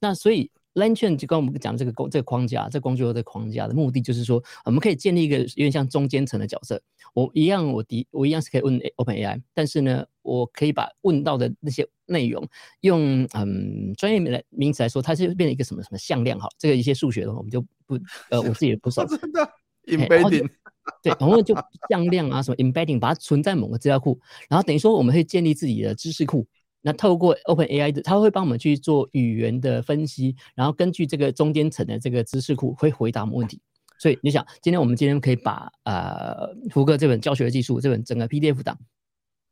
[0.00, 0.50] 那所以。
[0.74, 6.80] LangChain 就跟我们讲这个工这个框架，这工具的框架的目的就是说，我们可以建立一个有点像中间层的角色。
[7.14, 12.46] 我一样，我的我一样是可以问 OpenAI，但是呢，我可以把问到的那些内容
[12.80, 16.48] 用嗯专业的名词来说，它是变成一个什么什么向量哈。
[16.58, 17.98] 这个一些数学的话，我们就不
[18.30, 19.04] 呃我自己也不熟。
[19.18, 19.46] 真的
[19.86, 20.48] embedding
[21.02, 21.54] 对，然后就
[21.90, 26.46] 向量啊什么 embedding，把它存在某个资料库，然后等于说我们会建立自己的知识库。
[26.84, 33.62] 那透过 OpenAI 的，它会帮我们去做语言的分析，然后根据这个中间层的这个知识库，会回答我们问题。
[33.98, 38.76] 所以你想，今天我们今天可以把呃胡哥这本教学技术这本整个 PDF 档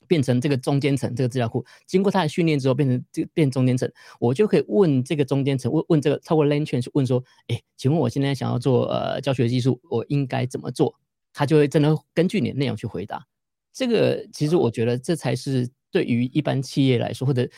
[0.08, 3.88] 变成这个中间层这个资料库，经过他的训练之后变成这变中间层，
[4.18, 10.92] 我就可以问这个中间层问问这个透过 LangChain 去问说，哎，请问我现在想要做呃教学技术，我应该怎么做？
[11.32, 13.24] 他就会真的根据你的内容去回答。
[13.72, 15.70] 这个其实我觉得这才是。
[15.90, 17.48] 对于一般企业来说，或者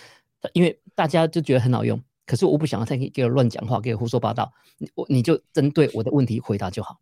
[0.53, 7.01] 因为大家就觉得很好用，可是我不想要再给给我乱讲话，给我胡说八道，你我你就针对我的问题回答就好。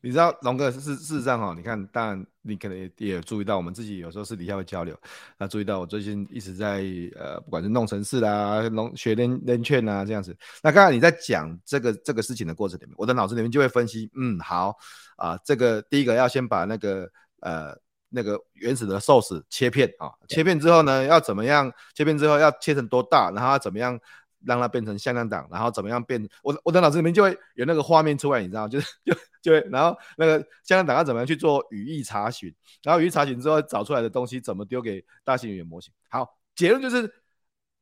[0.00, 4.94] 你知道龙哥事事实上哈，你看，当然你可能也也注意到，我们自己有时候私底下会交流，
[5.38, 6.84] 那注意到我最近一直在
[7.16, 10.36] 呃，不管是弄城市啦，弄学练练券啊这样子。
[10.62, 14.76] 那刚才你在讲这个这个事情的过程里面，我的脑子里面就会分析，嗯，好
[15.16, 17.08] 啊、呃，这个第一个要先把那个
[17.40, 17.83] 呃。
[18.14, 21.70] 那个原始的 source 切片啊，切片之后呢，要怎么样？
[21.94, 23.32] 切片之后要切成多大？
[23.34, 23.98] 然后要怎么样
[24.44, 25.48] 让它变成向量档？
[25.50, 26.26] 然后怎么样变？
[26.42, 32.54] 我我的脑子里面就会有那个画面出来，你知道， 就是就就会，然后那个向量档要怎么样去做语义查询？
[32.84, 35.92] 然后语义查询之后找出来的东西怎么丢给大型语言模型？
[36.08, 37.12] 好，结论就是，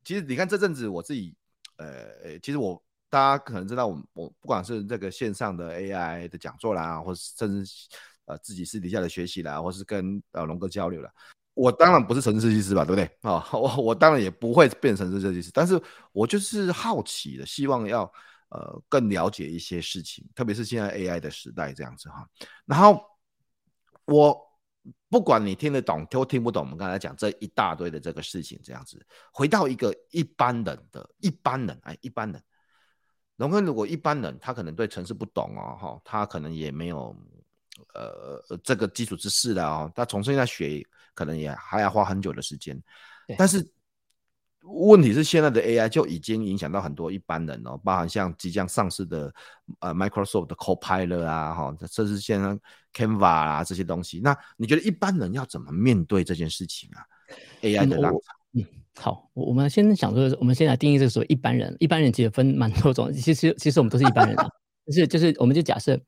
[0.02, 1.36] 其实你看这阵子我自己，
[1.76, 7.88] 呃，其实我大家可能知道我，我我不管是这个线上的 AI 的讲座啦，或是甚至。
[8.26, 11.10] 呃，自己私底下的学习啦，或是跟呃龙哥交流啦。
[11.54, 13.46] 我当然不是城市设计师吧，对不对啊？
[13.52, 15.78] 我我当然也不会变成程式设计师，但是
[16.12, 18.10] 我就是好奇的，希望要
[18.48, 22.26] 呃更了解一些事情，特别是现在 AI 的时代这样子哈。
[22.64, 23.04] 然后
[24.06, 24.34] 我
[25.10, 32.42] 不管你听得懂都听不懂，我们刚才讲这一大堆的这个事情这样子，回到一个一般人的一般人，哎，一般人，
[33.36, 37.14] 龙哥如果一般人他可能对城市不懂哦，哈，他可能也没有。
[37.94, 42.80] 呃，这个基础知识的哦，他重新再学可能也还要花很久的时间。
[43.36, 43.66] 但是
[44.62, 49.32] 问题是，现在的 AI 就已经影响到很多一般人哦，包含像即将上市的
[49.80, 52.56] 呃 Microsoft 的 Copilot 啊，哈，甚至现在
[52.92, 54.20] Canva 啊这些东西。
[54.22, 57.02] 那你觉得一般人要怎么面对这件事情啊
[57.62, 58.20] ？AI 的浪潮。
[58.52, 58.64] 嗯，
[58.96, 61.74] 好，我们先想说，我们先来定义这个所谓一般人。
[61.80, 64.48] 一般人其实分蛮多种，其实其实我们都是一般人啊，
[64.86, 65.98] 就是就是，我们就假设。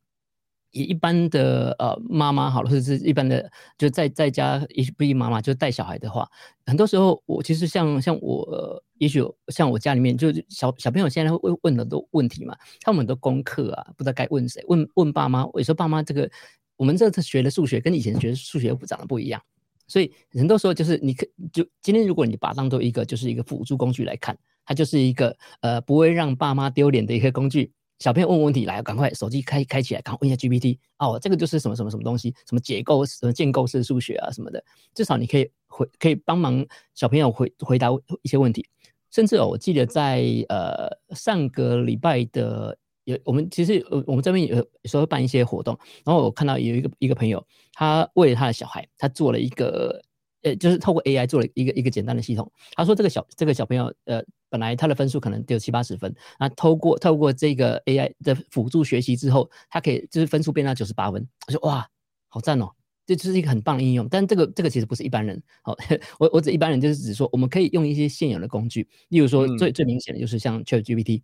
[0.74, 6.28] 以一般的呃妈妈好了，或者是一般的就在在家一不一妈妈就带小孩的话，
[6.66, 15.46] 很多时候我其实像像我、也许像我家里面就小小朋友现在会问很多问题嘛，他们很多功课啊，不知道该问谁，问问爸妈。
[15.54, 16.28] 有时候爸妈这个
[16.76, 19.40] 我们这次学的数学跟以前学的数学又长得不一样，
[19.86, 27.72] 所以很多时候就是你可就今天如果你把它当做一个就是一个辅助工具来看，它就是一个呃不会让爸妈丢脸的一个工具。
[28.04, 34.62] 小朋友问问题来，赶快手机开开起来，赶快问一下 GPT 哦，这个就是什么什么什么东西，什么解构什么建构式数学啊什么的，
[34.94, 36.62] 至少你可以回可以帮忙
[36.94, 37.88] 小朋友回回答
[38.20, 38.68] 一些问题。
[39.10, 40.86] 甚至哦，我记得在呃
[41.16, 45.74] 上个礼拜的有我们其实呃我们这边有有时候办一些活动，
[46.04, 47.42] 然后我看到有一个一个朋友，
[47.72, 50.02] 他为了他的小孩，他做了一个
[50.44, 52.50] 呃就是透过 AI 做了一个一个简单的系统。
[52.74, 61.26] 他说这个小这个小朋友呃本来他的分数可能只有七八十分，那透过透过这个 AI 的辅助学习之后，他可以就是分数变到九十八分。
[61.48, 61.84] 我说哇，
[62.28, 62.70] 好赞哦！
[63.06, 65.42] 这就是一个很棒的应用，但这个这个其实不是一般人。
[65.60, 65.76] 好，
[66.18, 71.20] 我我指一般人就是指说，我们可以用一些现有的工具，例如说最、嗯、最明显的就是像 ChatGPT，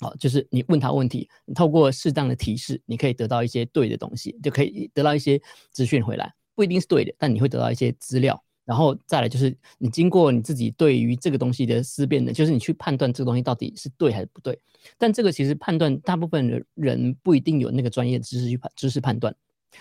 [0.00, 5.38] 好，就是你问他问题，你透过适当的提示，你可以得到一些对的东西，就可以得到一些
[5.70, 6.32] 资讯回来，
[6.62, 8.40] 不一定是对的，但你会得到一些资料。
[8.64, 14.56] 然后再来就是你经过你自己对于这个东西的思辨的，就是你去判断这个东西到底是对还是不对。
[14.96, 19.34] 但这个其实判断，大部分的人不一定有那个专业知识去判知识判断，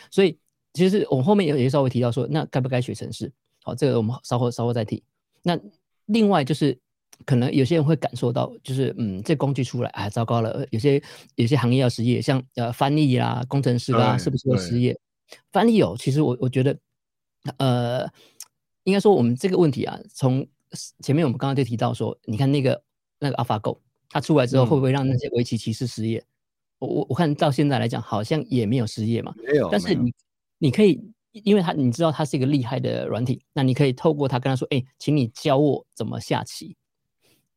[0.10, 0.38] 所以。
[0.74, 3.30] 其实我们后面也也稍微提到说，那该不该学程式？
[3.62, 5.04] 好，这个我们稍后稍后再提。
[5.44, 5.60] 那
[6.06, 6.80] 另外就是，
[7.26, 11.04] 可能有些人会感受到，就是嗯，这工具出来，哎，糟糕了，有些
[11.36, 14.98] 有些行业要失业，像呃翻译啦、工程师啦，是不是要失业？
[15.52, 16.78] 翻译哦，其实我我觉得，
[17.58, 18.08] 呃，
[18.84, 20.48] 应该说我们这个问题啊，从
[21.02, 22.84] 前面我们刚刚就提到说，你看那个
[23.20, 23.78] 那个 AlphaGo，
[24.10, 26.20] 它出来之后会不会让那些围棋棋士失业？
[26.20, 26.28] 嗯、
[26.80, 30.14] 我我我看到现在来讲，好像也没有失业嘛，没有，但是你。
[30.64, 36.78] 你可以，因为他你知道他是一个厉害的软体，那你可以透过他跟他说，哎，请你教我怎么下棋。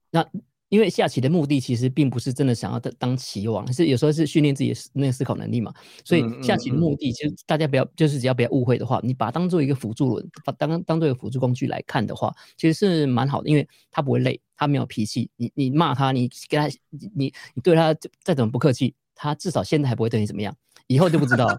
[0.08, 0.26] 那
[0.74, 5.72] 因为下棋的目的其实并不是真的想要当当棋王，是有时候是训练自己的那个思考能力嘛。
[6.04, 17.94] 所以下棋的目的，其实大家不要就是只要不要误会的话，你把它当做一个辅助轮，把当当做一个辅助工具来看的话，其实是蛮好的，因为他不会累，他没有脾气，你你骂他，你给他，你你对他
[18.24, 20.52] 再怎么不客气，他至少现在还不会对你怎么样。
[20.88, 21.56] 以后就不知道了，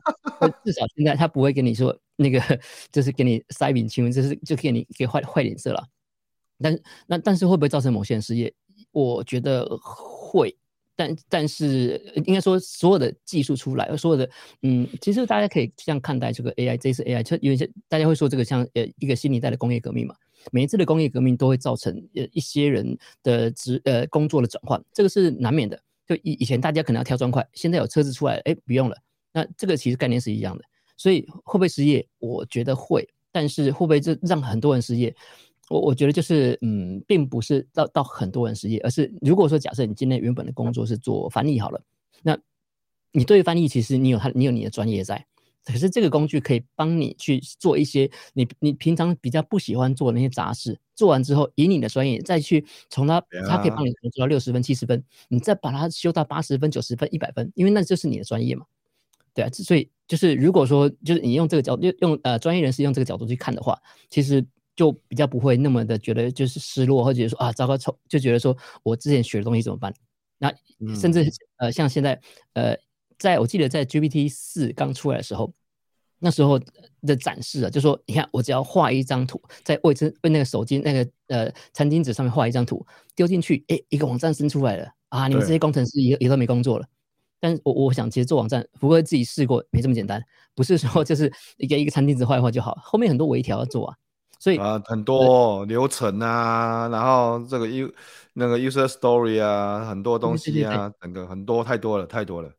[0.66, 2.41] 至少现在他不会跟你说那个，
[2.91, 5.88] 就是给你塞饼请问，就是就给你给坏坏脸色了。
[6.57, 8.53] 但是那但是会不会造成某些人失业？
[8.96, 10.56] 我觉得会，
[10.96, 14.30] 但但是应该说所有的技术出来，所有的
[14.62, 20.16] 嗯，其实大家可以这样看待这个 AI，这次 AI 就有些大家会说这个像呃一个新一代的工业革命嘛，
[20.50, 25.78] 每一次的工业革命都会造成呃一些人的职呃工作的转换，这个是难免的。
[26.08, 28.96] 就以以前大家可能要挑砖块，现在有车子出来，哎，不用了。
[29.34, 30.64] 那这个其实概念是一样的，
[30.96, 32.08] 所以会不会失业？
[32.20, 35.14] 我觉得会，但是会不会这让很多人失业？
[35.70, 41.82] 我我觉得就是，嗯，并不是到到很多人失业，而是如果说假设你今天原本的工作是做翻译好了，
[42.22, 42.38] 那
[43.11, 45.26] 你对翻译其实你有他，你有你的专业在，
[45.63, 58.66] 可是这个工具可以帮你去做一些你你平常比较不喜欢做的那些杂事，做完之后以你的专业再去从它，它可以帮你做到六十分、七十分，你再把它修到八十分、九十分、一百分，因为那就是你的专业嘛。
[59.34, 63.78] 对啊，所以就是如果说就是你用这个角度用呃专业人士用这个角度去看的话，
[64.09, 64.45] 其实
[64.76, 67.78] 就比较不会那么的觉得就是失落，或者说啊糟糕，
[68.09, 69.93] 就觉得说我之前学的东西怎么办？
[70.38, 70.53] 那
[70.95, 72.19] 甚至呃像现在
[72.53, 72.76] 呃
[73.17, 75.53] 在我记得在 GPT 四刚出来的时候，
[76.19, 76.59] 那时候
[77.01, 85.28] 的展示啊，就说你看我只要画一张图，在卫生为那个手机那个呃餐巾纸上面画一张图，丢进去，哎，一个网站生出来了啊！
[85.28, 86.86] 你们这些工程师也也都没工作了。
[87.39, 90.21] 但是我我想，其实做网站，福哥自己试过，没这么简单，
[90.55, 93.95] 不是说就是一个一个餐巾纸画一画就好，后面很多微调要做啊，
[94.39, 97.91] 所以啊，很多流程啊，然后这个 U
[98.33, 102.51] 那个 user story 啊，很多东西啊，整个很多太多了，太多了。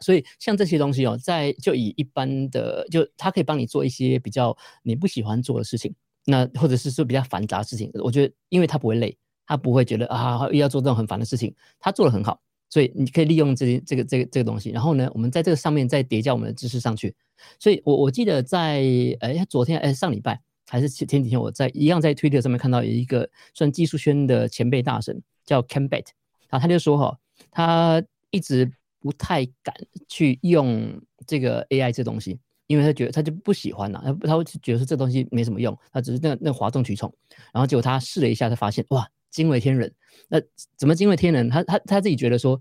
[0.00, 9.16] 所以像这些东西哦，在就以一般的，就它可以帮你做一些比较你不喜欢做的事情，那或者是说比较繁杂的事情，我觉得因为它不会累，
[9.46, 12.40] 它不会觉得啊又要做这种很烦的事情，它做的很好。
[12.72, 17.14] 所以你可以利用这些这个这个这个东西，然后呢，我们在这个上面再叠加我们的知识上去。
[17.58, 18.84] 所以我我记得在
[19.20, 20.40] 哎昨天哎上礼拜
[20.70, 26.08] 还是前前几天，我在一样在 Twitter 上面看到有一个算技术圈的前辈大神叫 Ken Bate，
[26.48, 27.18] 然后他就说哈，
[27.50, 29.74] 他一直不太敢
[30.08, 37.12] 去用这个 AI 这东西，因为他觉得他就不喜欢呐、他他会觉得说这东西没什么用，他只是那那哗众取宠。
[37.52, 39.06] 然后结果他试了一下，他发现哇。
[39.30, 39.94] 惊为天人，
[40.28, 40.40] 那
[40.76, 41.48] 怎么惊为天人？
[41.48, 42.60] 他他他自己觉得说，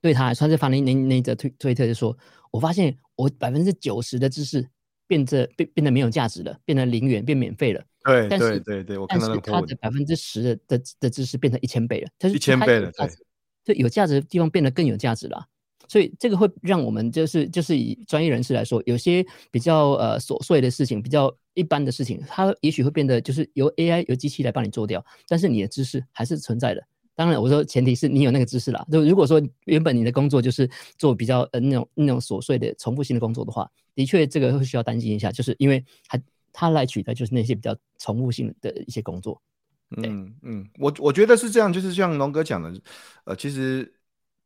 [0.00, 2.18] 对他来说，他就发那那那则推推特就说，
[2.50, 4.68] 我发现我百分之九十的知识
[5.06, 7.82] 变得变变得没有价值了，变成零元变免费了。
[8.04, 13.08] 对对对对，我看到但是他的百分之十的的的知识变成一千倍了，他是一千倍了，对，
[13.64, 15.44] 就有价值的地方变得更有价值了。
[15.88, 26.82] 所以这个会让我们就是就是以专业人士来说，有些比较呃琐碎的事情，比较一般的事情，它也许会变得就是由 AI 由机器来帮你做掉，但是你的知识还是存在的。
[27.16, 28.86] 当然我说前提是你有那个知识啦。
[28.92, 36.20] 就如果说原本你的工作就是做比较呃那种那种琐碎的重复性的工作的话，的确这个会需要担心一下，就是因为他
[36.52, 39.40] 他来取代就是那些比较重复性的一些工作。
[39.96, 42.74] 嗯嗯，我我觉得是这样，就是像龙哥讲的，
[43.24, 43.90] 呃，其实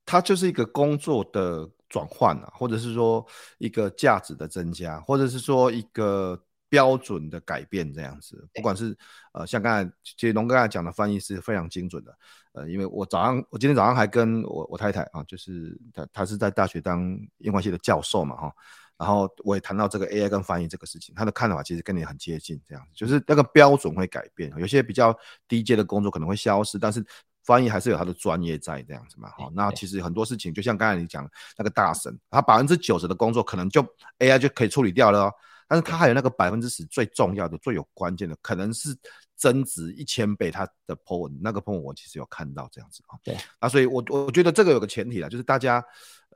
[0.04, 3.26] 它就是一个工作的转换啊，或者是说
[3.58, 6.38] 一个价值的增加，或者是说一个
[6.70, 8.48] 标准的改变这样子。
[8.54, 8.96] 不管是
[9.32, 12.16] 呃，像刚才其实龙哥刚才讲的翻译是非常精准的，
[12.52, 18.52] 呃，因为我早上我今天早上还跟我我太太啊，就是她她是在大学当英文系的教授嘛，哈。
[18.96, 25.18] 然后我也谈到这个 AI 跟翻译这个事情，她的看法其实跟你很接近，这样子就是那个标准会改变，有些比较
[25.48, 27.02] 低阶的工作可能会消失，但是
[27.42, 29.30] 翻译还是有他的专业在这样子嘛。
[29.30, 33.82] 哈，那其实很多事情就像刚才你讲那个大神，他百分之九十的工作可能就
[34.18, 35.34] AI 就可以处理掉了哦，
[35.70, 38.92] 但是它还有那个百分之十最重要的、最有关键的，可能是
[39.36, 43.14] 增值一千倍它的 po 文，那个 po 文我其实有看到这样子啊。
[43.22, 45.84] 对，啊所以我我觉得这个有个前提啦，就是大家。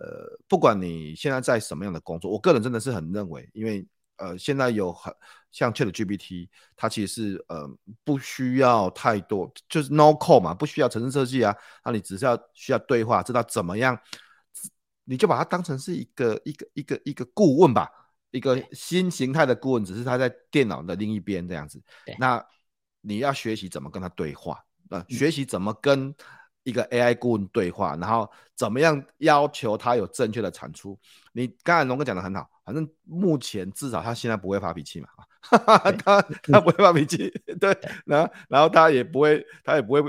[0.01, 5.15] 呃，不管你现在在什么样的工作，我个人真的是很认为，因为呃，现在有很
[5.53, 7.65] 像 ChatGPT，它其实是呃
[8.03, 11.55] 不需要太多，就是 no code 嘛，不需要程式设计啊，
[11.85, 13.97] 那你只是要需要对话，知道怎么样，
[15.05, 17.89] 你就把它当成是一个一个一个一个顾问吧，
[18.35, 21.81] 一个新形态的顾问，只是他在电脑的另一边这样子。
[22.19, 22.45] 那
[23.01, 26.15] 你要学习怎么跟他对话，呃，学习怎么跟。
[26.67, 28.27] 一个 AI 顾问对话，然后
[28.57, 30.99] 怎么样要求他有正确的产出？
[31.35, 35.09] 你刚才龙哥讲的很好，反正目前至少他现在不会发脾气嘛，
[36.03, 37.31] 他他不会发脾气，
[37.61, 40.01] 对，然后然后他也不会他也不会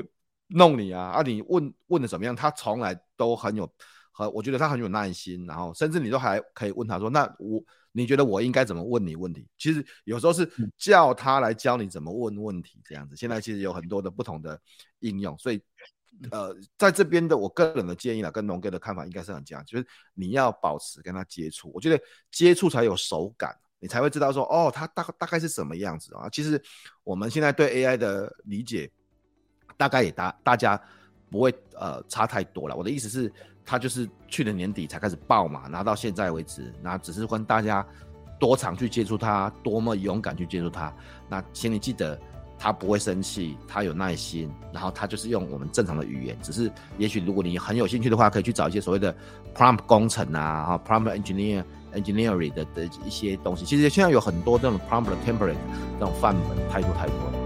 [0.47, 1.21] 弄你啊啊！
[1.23, 2.33] 你问问的怎么样？
[2.33, 3.69] 他从来都很有
[4.13, 7.61] 很我觉得他很有耐心，然后甚至你都还可以问他说：“那我
[7.95, 13.15] 你觉得我应该怎么问你问题？”其实有时候是叫他来教你怎么问问题这样子。
[13.15, 14.59] 现在其实有很多的不同的
[14.99, 15.61] 应用，所以。
[16.31, 26.29] 呃，在这边的我个人的建议啦，跟龙哥的看法应该是很像，就是你要保持跟他接触，我觉得接触才有手感，你才会知道说，哦，他大大概是什么样子啊。
[26.29, 26.63] 其实
[27.03, 28.89] 我们现在对 AI 的理解，
[29.75, 30.81] 大概也大大家
[31.29, 32.77] 不会呃差太多了。
[32.77, 33.29] 我的意思是，
[33.65, 37.85] 他就是去年年底才开始爆嘛，拿到现在为止，那只是跟大家
[38.39, 40.93] 多常去接触他，多么勇敢去接触他。
[41.27, 42.19] 那请你记得。
[42.57, 46.37] 他不会生气，他有耐心，然后他就是用我们正常的语言。
[46.41, 49.13] 只是，也许如果你很有兴趣的话，可以去找一些所谓的
[49.53, 51.61] prompt 工程啊，prompt engineer
[51.93, 53.65] engineering 的的一些东西。
[53.65, 55.53] 其实现在有很多这种 prompt template
[55.99, 57.44] 这种范本，太多太多了。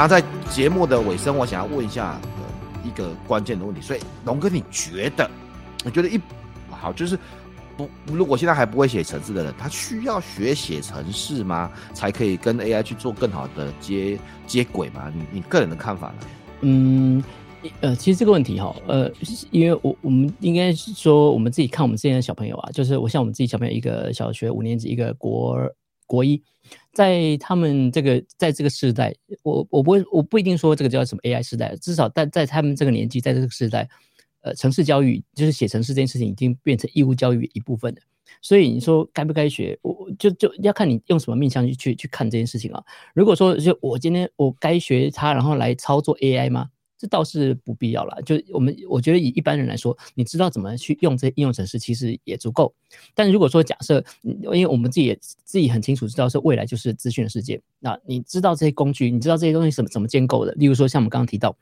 [0.00, 3.82] 那在节目的尾声，我想要问一下，呃，一个关键的问题。
[3.82, 5.30] 所以，龙哥，你觉得，
[5.84, 6.18] 你觉得一
[6.70, 7.18] 好就是
[7.76, 11.70] 不，如果现在还不会写程式的人，他需要学写程式吗？
[11.92, 15.12] 才可以跟 AI 去做更好的接接轨吗？
[15.14, 16.26] 你你个人的看法呢？
[16.62, 17.22] 嗯，
[17.82, 19.12] 呃，其实这个问题哈，呃，
[19.50, 25.58] 因为我我们应该是说，我们自己看我们这边的小朋友啊，就是我像我们自己小朋友，一个小学五年级，一个国
[26.06, 26.42] 国一。
[26.92, 33.88] 在他们这个在这个时代，我我不会我不一定说这个叫什么 AI 时代，至少在在他们这个年纪，在这个时代，
[34.42, 38.00] 呃，城市教育就是写城市这件事情已经变成义务教育一部分了。
[38.42, 42.82] 所以你说该不该学，我就就要看你用什么面向去去去看这件事情啊。
[43.14, 46.68] 如果说就我今天我该学它，然后来操作 AI 吗？
[47.00, 52.74] 这倒是不必要了，就我们我觉得以一般人来说，你知道怎么去用这些应用程式，其实也足够。
[53.14, 61.56] 但如果说假设，因为我们自己也自己很清楚知道，是未来就是资讯的世界，那你知道这些工具，你知道这些东西怎么怎么建构的，例如说像我们刚刚提到，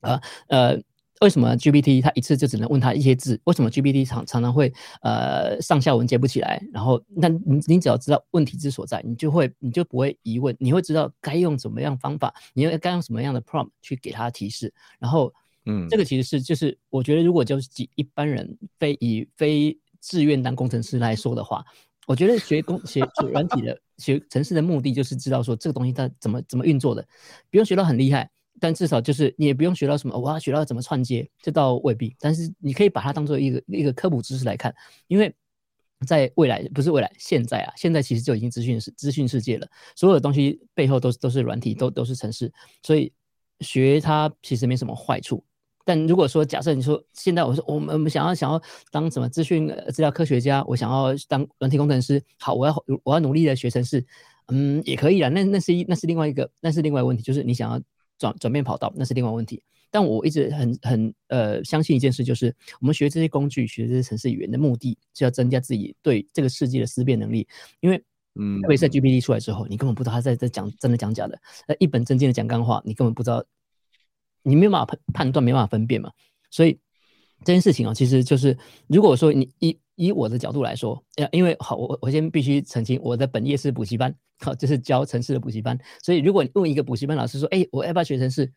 [0.00, 0.82] 啊呃。
[1.20, 3.40] 为什么 GPT 它一次就只能问他一些字？
[3.44, 6.60] 为什么 GPT 常常常会呃上下文接不起来？
[6.72, 14.72] 然后，那你你只要知道问题之所在，你就会你就不会疑问，你会知道该用怎么样方法，你要该用什么样的 prompt 去给他提示。
[14.98, 15.32] 然后，
[15.66, 21.64] 嗯，这个其实是就是我觉得如果就是一般人非以非自愿当工程师来说的话，
[22.06, 23.00] 我觉得学工 学
[23.30, 27.06] 软体的学程式的目的就是知道说这个东西它怎么怎么运作的，
[27.50, 28.28] 不用学到很厉害。
[28.64, 32.16] 但至少就是你也不用学到什么，我要学到怎么串接，这倒未必。
[32.18, 34.74] 但是你可以把它当做一个一个科普知识来看，
[35.06, 35.30] 因为
[36.06, 42.50] 在未来不是未来，现在啊，现在其实就已经资讯是资讯世界了，所有的东西背后都是都是软体，都都是程式，
[42.82, 43.12] 所以
[43.60, 45.44] 学它其实没什么坏处。
[45.84, 48.58] 但如果说假设你说现在我说我们我们想要想要
[48.90, 54.02] 当什么资讯资料科学家，我想要当软体工程师，好，我要我要努力的学程式，
[54.46, 55.28] 嗯，也可以啊。
[55.28, 57.78] 那那是一那是另外一个那是另外一个问题，就是你想要。
[58.18, 59.62] 转转变跑道，那是另外问题。
[59.90, 67.46] 但我一直很很呃相信一件事，就是我们学这些工具、学这些程式语言的目的，是要增加自己对这个世界的思辨能力。
[67.78, 68.02] 因为，
[68.34, 73.44] 嗯，特别 GPT 出来之后，你根本不知道他在在讲真的讲假的，呃一本正经的讲干话，你根本不知道，
[74.42, 76.10] 你没有办法判判断，没办法分辨嘛。
[76.50, 76.80] 所以
[77.44, 78.58] 这件事情啊，其实就是
[78.88, 85.78] 如果说你以以我的角度来说，因为好，我我先必须澄清，我的本业是补习班，好，就是教城市的补习班。
[86.02, 88.52] 所以如果你问一个补习班老师说，哎，我要不要学城市？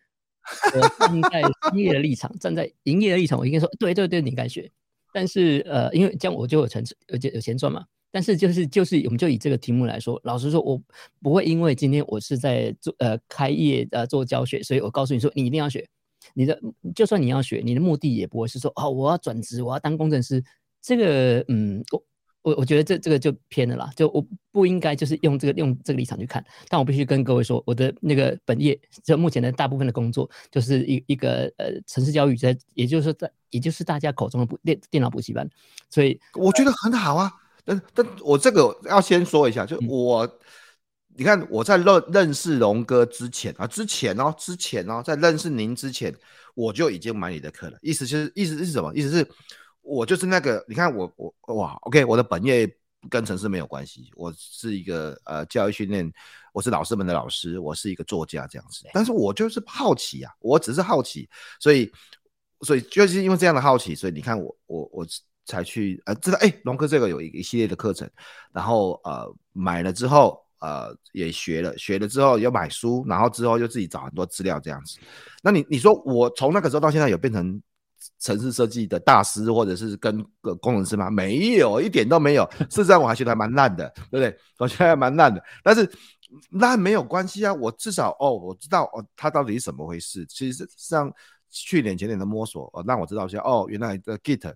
[0.73, 4.71] 我站在商业的立场，站在营业的立场，我应该说，对对对，你该学。
[5.13, 6.81] 但是呃，因为这样我就有成，
[7.11, 7.83] 而且有钱赚嘛。
[8.11, 10.81] 但是就是就是，我们就以这个题目来说，老实说，我
[11.21, 15.85] 不会因为今天我是在做呃开业呃做教学，所以我告诉你说，你一定要学。
[16.33, 16.57] 你的
[16.95, 20.41] 就算你要学，你的目的也不会是说，哦，我要转职，我要当工程师。
[20.87, 22.03] 这个嗯，我。
[22.43, 35.49] 我我觉得这这个就偏了啦，就我不应该就是用这个用这个立场去看，但我必须跟各位说，我的那个本业，就目前的大部分的工作，就是一一个呃城市教育在，也就是说在，也就是大家口中的补电电脑补习班，
[35.89, 37.29] 所以我觉得很好啊。
[37.65, 40.31] 但但我这个要先说一下，就我、嗯、
[41.17, 46.15] 你看我在认认识龙哥之前啊，之前哦，之前哦，在认识您之前，
[46.55, 48.95] 我就已经买你的课了，意思就是意思是什么？
[48.95, 49.27] 意思是。
[49.87, 52.69] 我就是那个，你看我我哇，OK，我的本业
[53.09, 56.11] 跟城市没有关系，我是一个呃教育训练，
[56.51, 61.29] 我是老师们的老师，我是一个作家这样子，但是我就是好奇啊，我只是好奇，
[61.61, 61.89] 所以
[62.63, 65.07] 所以就是因为这样的好奇，所以你看我我我
[65.45, 68.09] 才去呃知道哎，龙哥这个有一一系列的课程，
[68.51, 74.99] 然后呃买了之后呃也学了，学了之后又买书，然后之后又自己找很多资料这样子，
[75.41, 77.61] 那你你说我从那个时候到现在有变成？
[78.19, 81.09] 城市设计的大师，或者是跟个工程师吗？
[81.09, 82.47] 没有，一点都没有。
[82.69, 84.37] 事实上，我还觉得还蛮烂的，对不对？
[84.59, 85.43] 我觉得还蛮烂的。
[85.63, 85.89] 但是
[86.51, 90.25] 烂没有关系啊，我至少哦，我知道哦，它到底是怎么回事。
[90.27, 91.11] 其实像
[91.49, 94.53] 去年前年的摸索，哦，让我知道一下哦，原来的 Git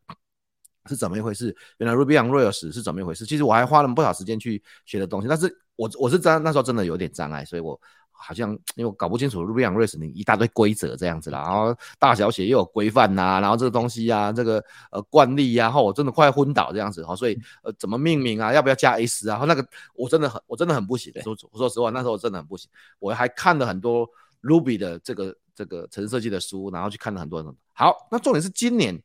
[0.87, 3.25] 是怎么一回事，原来 Ruby on Rails 是怎么一回事。
[3.25, 7.79] 其实我还花了不少时间去学的东西，但是我我是真那时候真的有点障碍，所以我。
[8.21, 22.69] 好像 因为我搞不清楚 Ruby on Rails 你一大堆规则这样子啦，然后大小写又有规范呐，然后这个东西、啊，这个呃惯例呀、啊，后我真的快昏倒这样子哈，所以呃怎么命名啊，要不要加 s 啊，然后那个我真的很我真的很不行，说说实话那时候我真的很不行，
[22.99, 24.07] 我还看了很多
[24.41, 27.55] Ruby 的这个这个程式设计的书，然后去看了很多人。
[27.73, 29.01] 好，那重点是今年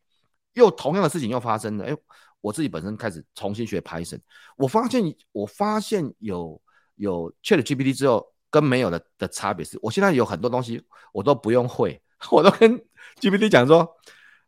[0.54, 1.96] 又同样的事情又发生了，哎，
[2.40, 4.20] 我自己本身开始重新学 Python，
[4.56, 5.02] 我发现
[5.32, 6.60] 我发现有
[6.96, 8.26] 有 ChatGPT 之后。
[8.56, 10.82] 跟没有的的差别是，我现在有很多东西
[11.12, 12.00] 我都不用会，
[12.30, 12.72] 我都跟
[13.20, 13.86] GPT 讲说，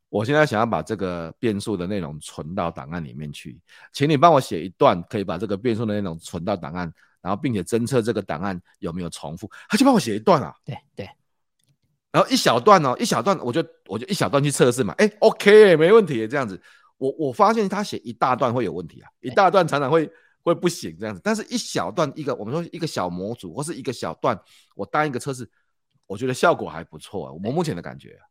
[0.08, 3.60] 我现在想要把这个变数的内容存到档案里面去，
[3.92, 6.90] 请你帮我写一段，可以把这个变数的内容存到档案，
[7.20, 11.06] 然后并且侦测这个档案有没有重复，他就帮我写一段啊，对对，
[12.10, 16.58] 然后一小段哦，一小段我就我就一小段去测试嘛，哎，OK，没问题，这样子，
[16.96, 20.10] 我我发现他写一大段会有问题啊，一大段常常会。
[20.48, 24.38] 会不行这样子，但是一小段一个，我们说一个小模组或是一个小段，
[24.74, 25.48] 我当一个测试，
[26.06, 27.32] 我觉得效果还不错啊。
[27.32, 28.22] 我目前的感觉、啊，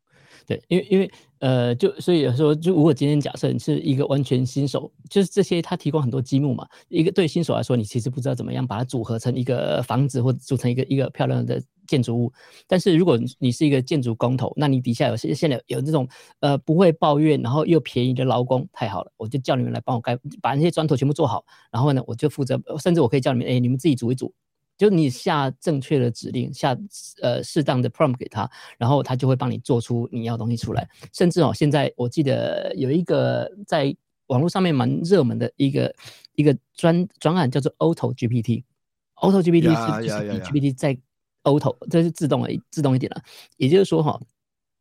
[0.47, 11.61] 对，因为因为呃，就所以说，就如果今天假设你是一个完全新手，就是这些他提供很多积木嘛，一个对新手来说，你其实不知道怎么样把它组合成一个房子或组成一个一个漂亮的。
[11.87, 12.33] 建筑物，
[12.67, 16.05] 但是如果你是一个建筑工头，那你底下有现现在有这种
[16.41, 24.33] 呃不会抱怨，然后又便宜的劳工，太好了，我就叫你们来帮我盖，把那些砖头全部做好，然后呢，我就负责，甚至我可以叫你们，哎，你们自己组一组，
[24.77, 26.77] 就你下正确的指令，下
[27.21, 30.87] 呃适当的 prompt 给他，然后他就会帮你做出你要的东西出来。
[31.13, 33.95] 甚至哦，现在我记得有一个在
[34.27, 35.93] 网络上面蛮热门的一个
[36.35, 40.97] 一个专专案叫做 Auto GPT，Auto GPT 是就是比 GPT 在
[41.43, 43.21] Auto 这是自动的，自动一点了。
[43.55, 44.19] 也就是说，哈，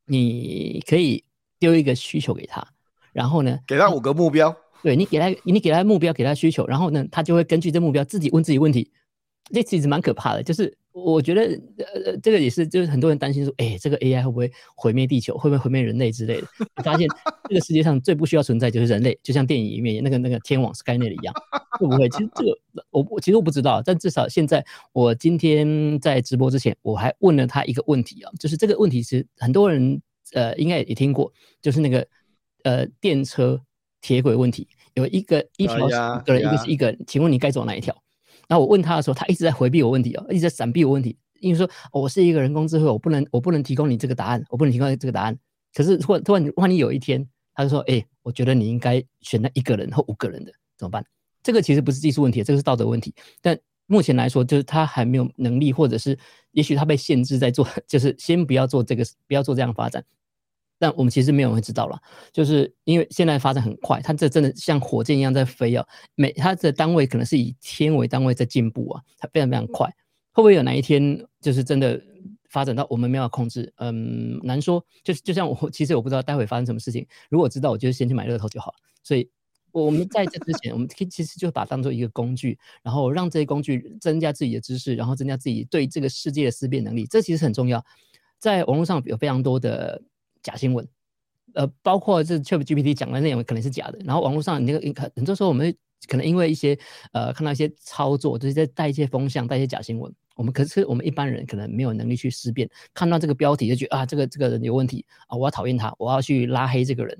[0.05, 1.25] 你可以
[1.59, 2.67] 丢一个需求给他，
[3.13, 4.55] 然后呢，给他五个目标。
[4.83, 8.93] 对，你给他，你给他目标，给他需求，然后呢，他就会根据这目标自己问自己问题。
[9.53, 10.77] 这其实蛮可怕的，就是。
[10.99, 11.43] 我觉得
[11.77, 16.47] 呃，这个也是，就是很多人担心说，哎，这个 AI 会不会毁灭地球，会不会毁灭人类之类的？
[16.75, 17.07] 我发现
[17.51, 21.35] 这个世界上最不需要存在就是人类，就像电影里面那个那个天网 Skynet 一样，
[21.79, 22.09] 会不会？
[22.09, 30.01] 其实这个我我其实我不知道，但至少现在我今天在直播之前，我还问了他一个问题啊，就是这个问题是很多人
[30.33, 31.31] 呃应该也听过，
[31.61, 32.09] 就是那个
[32.65, 33.61] 呃电车
[34.01, 37.95] 铁轨问题，有一个一条是一个人，一个是一个人，请问你该走哪一条？
[38.49, 45.37] 然后我问他的时候，他一直在回避我问题哦，一直在闪避我问题，因为说、我是一个人工智慧，我不能我不能提供你这个答案，我不能提供这个答案。
[45.75, 51.05] 可是突然突然万一有一天，他就说，哎，我觉得你应该选那一个人或五个人的，怎么办？
[51.43, 53.15] 这个其实不是技术问题，这个是道德问题。
[53.41, 56.19] 但目前来说，就是他还没有能力，或者是
[56.53, 60.05] 也许他被限制在做， 就是先不要做这个，不要做这样发展。
[60.79, 61.99] 但我们其实没有人知道了，
[62.33, 65.87] 就是因为现在发展很快，它这真的像火箭一样在飞啊！
[66.15, 69.87] 每它的单位可能是以天为单位在进步啊，它非常非常快。
[70.33, 71.99] 会不会有哪一天就是真的
[72.51, 73.73] 发展到我们没有控制？
[73.77, 74.85] 嗯，难说。
[75.03, 78.77] 就是就像我其实我不知道待会发生什么事情，如果知道，我就先去买乐透就好了。
[79.03, 79.31] 所以
[79.73, 87.07] 我们在这之前，我们可以其实就把它当做一个工具，然后让这些工具增加自己的知识，然后增加自己对这个世界的思辨能力。
[87.07, 87.83] 这其实很重要。
[88.39, 90.03] 在网络上有非常多的。
[90.47, 90.87] 假新闻，
[91.55, 93.99] 呃，包括这 ChatGPT 讲的内容可能是假的。
[94.05, 95.75] 然后网络上你，那个很多时候我们
[96.07, 96.79] 可能因为一些
[97.13, 100.15] 呃看到一些操作，就是在带一些风向，带一些假新闻。
[100.37, 107.19] 我们可是我们一般人可能没有能力去识辨，看到这个标题就觉得啊，这个这个人有问题啊，我要讨厌他，我要去拉黑这个人。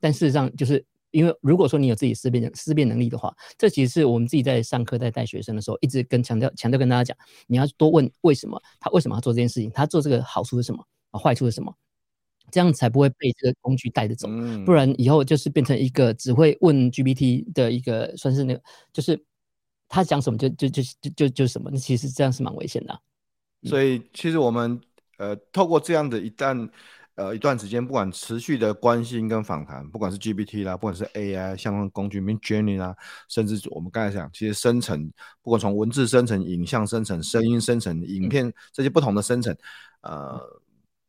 [0.00, 7.16] 但事实上，就是因为如果说你有自己识辨识辨能力的话，这其实是我们自己在上课在带学生的时候，一直跟强调强调跟大家讲，
[7.46, 11.70] 你要多问为什么他为什么要做这件事情，他做这个好处是什么啊，坏处是什么。
[12.54, 14.28] 这样才不会被这个工具带着走，
[14.64, 19.20] 不然以后就是变成一个只会问 GPT 的一个，算是那个，就是
[19.88, 23.00] 他讲什么就就就就就就什么，那其实这样是蛮危险的啊。
[23.64, 24.80] 所以其实我们
[25.18, 26.70] 呃透过这样的一段
[27.16, 32.94] 呃一段时间，不管持续的关心跟访谈，不管是 GPT 啦，不管是 AI 相关工具，Midjourney 啦，
[33.28, 35.10] 甚至我们刚才讲，其实生成，
[35.42, 39.52] 不管从文字生成、影像生成、声音生成、影片这些不同的生成，
[40.02, 40.40] 呃，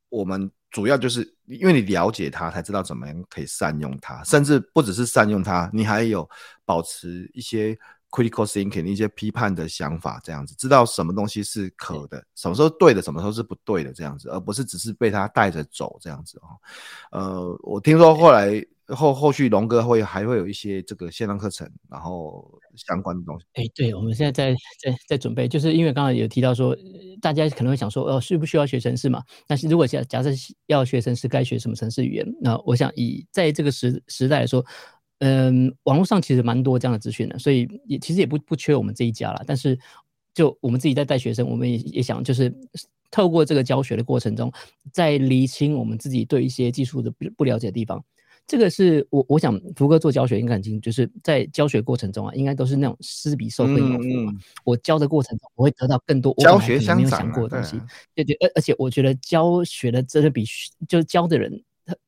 [0.10, 0.50] 我们。
[0.76, 6.30] 主要就是因为你了解它，才知道怎么样可以善用它，甚至不只是善用它，你还有
[6.66, 7.80] 保持一些
[8.16, 16.48] critical thinking 一些批判的想法，这样子知道什么东西是可的，什么时候对的，什么时候是不对的，这样子，而不是只是被他带着走这样子哦。
[17.12, 18.66] 呃，我听说后来。
[18.90, 23.46] 后后续龙哥会还会有一些这个线上课程，然后相关的东西。
[23.54, 26.78] 哎、欸，对，我们现在在在在准备，就是因为刚才有提到说，
[27.20, 29.24] 大家可能会想说，哦，需不需要学程式嘛？
[29.48, 30.30] 但是如果假假设
[30.68, 32.36] 要学程式，该学什么程式语言？
[32.40, 34.64] 那我想以在这个时时代来说，
[35.20, 39.44] 嗯，网络上其实蛮多这样的资讯的，所以也其实也不不缺我们这一家啦。
[39.48, 39.78] 但是
[40.34, 42.54] 就我们自己在带学生，我们也也想就是
[43.10, 44.52] 透过这个教学的过程中，
[44.92, 48.04] 在厘清我们自己对一些技术的不不了解的地方。
[48.48, 54.34] 这个是我我想福哥做教学应该很清楚，就是在教学过程中啊，应该都是那种施比受更有福嘛。
[54.64, 57.82] 我教的过程中，我会得到更多教学我没有想过的东西。
[58.14, 60.46] 对对，而而且我觉得教学的真的比
[60.88, 61.60] 就是教的人，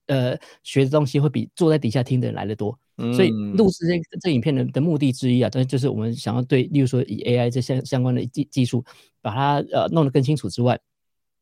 [0.08, 2.78] 呃，学的东西会比坐在底下听的人来的多。
[3.14, 8.84] 所以录制这这影片的的目的之一啊，但是就是我们想要对，例如说以 AI 这相相关的技技术，
[9.22, 10.80] 把它呃弄得更清楚之外。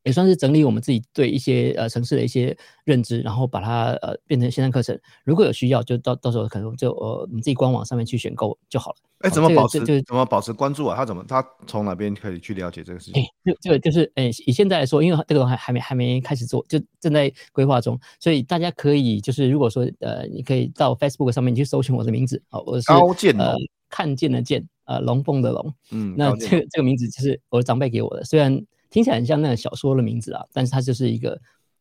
[0.06, 4.96] 也算是整理我们自己对一些呃城市的一些认知，然后把它呃变成线上课程。
[5.24, 8.96] 如果有需要，就到到时候可能就呃你自己官网上面去选购就好了。
[9.18, 9.80] 哎、欸，怎么保持？
[9.80, 10.94] 就怎么保持关注啊？
[10.94, 11.24] 他怎么？
[11.26, 13.20] 他从哪边可以去了解这个事情？
[13.20, 23.56] 哎、欸，就就就是哎、欸，以现在来说，因为这个还还没还没开始做，就正在规划中，所以大家可以就是如果说呃，你可以到 Facebook 上面去搜寻我的名字啊，我是高见呃
[23.88, 28.64] 看见的见呃龙凤的龙，嗯，那这个这个名字就是我的长辈给我的，虽然。
[28.96, 31.38] 听起来很像那个小说的名字啊，但是它就是一个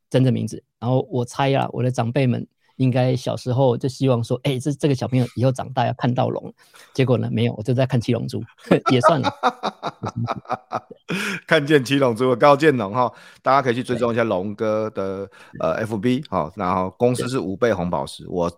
[0.09, 0.61] 真的名字。
[0.81, 2.45] 然后我猜啊，我的长辈们
[2.75, 6.53] 应该小时候就希望说，哎、欸，这这个小朋友以后长大要看到龙。
[6.93, 8.43] 结果呢，没有，我就在看七龙珠，
[8.91, 9.31] 也算了。
[11.47, 13.09] 看见七龙珠，高见龙哈，
[13.41, 15.29] 大家可以去追踪一下龙哥的
[15.61, 18.51] 呃 FB 好，然后公司是五倍红宝石，我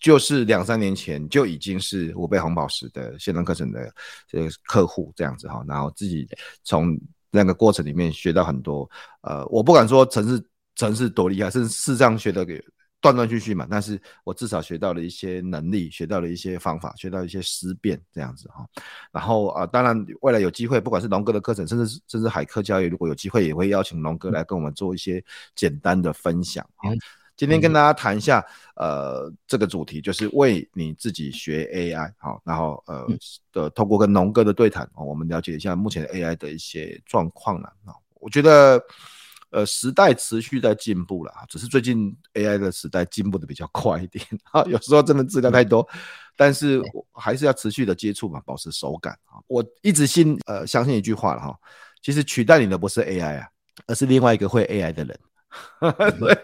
[0.00, 3.92] 就是两三年前就已经是五倍红宝石的线上课程的
[4.28, 6.28] 这个客户这样子哈，然后自己
[6.62, 6.96] 从。
[7.34, 8.88] 那个过程里面学到很多，
[9.22, 12.62] 呃，我不敢说程式程式多厉害，是事实上学的给
[13.00, 18.64] 断断续续嘛，但是我至少学到了一些能力，学到了一些方法，学到一些思辨这样子哈。
[19.12, 25.22] 然后啊、当然未来有机会，不管是龙哥的课程，甚至甚至海科教育，如果有机会，也会邀请龙哥来跟我们做一些
[25.54, 26.88] 简单的分享啊。
[27.36, 28.44] 今天跟大家谈一下，
[28.76, 33.06] 嗯，呃，这个主题就是为你自己学 AI 好，然后呃
[33.52, 37.94] 的透过跟农哥的对谈，我们了解一下目前 AI 的一些状况了啊。
[38.20, 38.82] 我觉得，
[39.50, 44.62] 呃，时代持续在进步了，只是最近 AI 的时代进步的比较快一点啊。
[44.64, 45.86] 有时候真的资料太多，
[46.36, 49.42] 但是我还是要持续的接触嘛，保持手感啊。
[49.46, 51.58] 我一直信呃相信一句话了哈，
[52.00, 53.48] 其实取代你的不是 AI 啊，
[53.86, 55.18] 而是另外一个会 AI 的人。
[56.18, 56.36] 所以，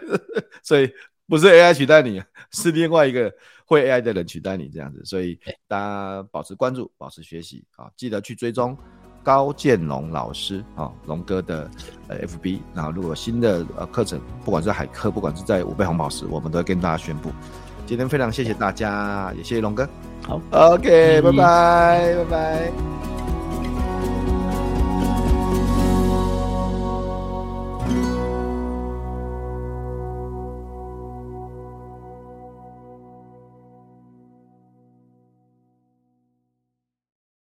[0.63, 0.93] 所以
[1.27, 3.31] 不是 AI 取代你，是另外一个
[3.65, 5.01] 会 AI 的人取代你这样子。
[5.05, 8.77] 所以大家保持关注，保持学习啊，记得去追踪
[9.23, 11.69] 高建龙老师啊，龙哥的
[12.07, 12.59] 呃 FB。
[12.73, 17.31] 然后如果有新的呃课程，不管是海课，不管是在五倍红宝石，我们都会跟大家宣布。
[17.85, 19.87] 今天非常谢谢大家，也谢谢龙哥。
[20.23, 23.20] 好，OK，拜拜，拜拜。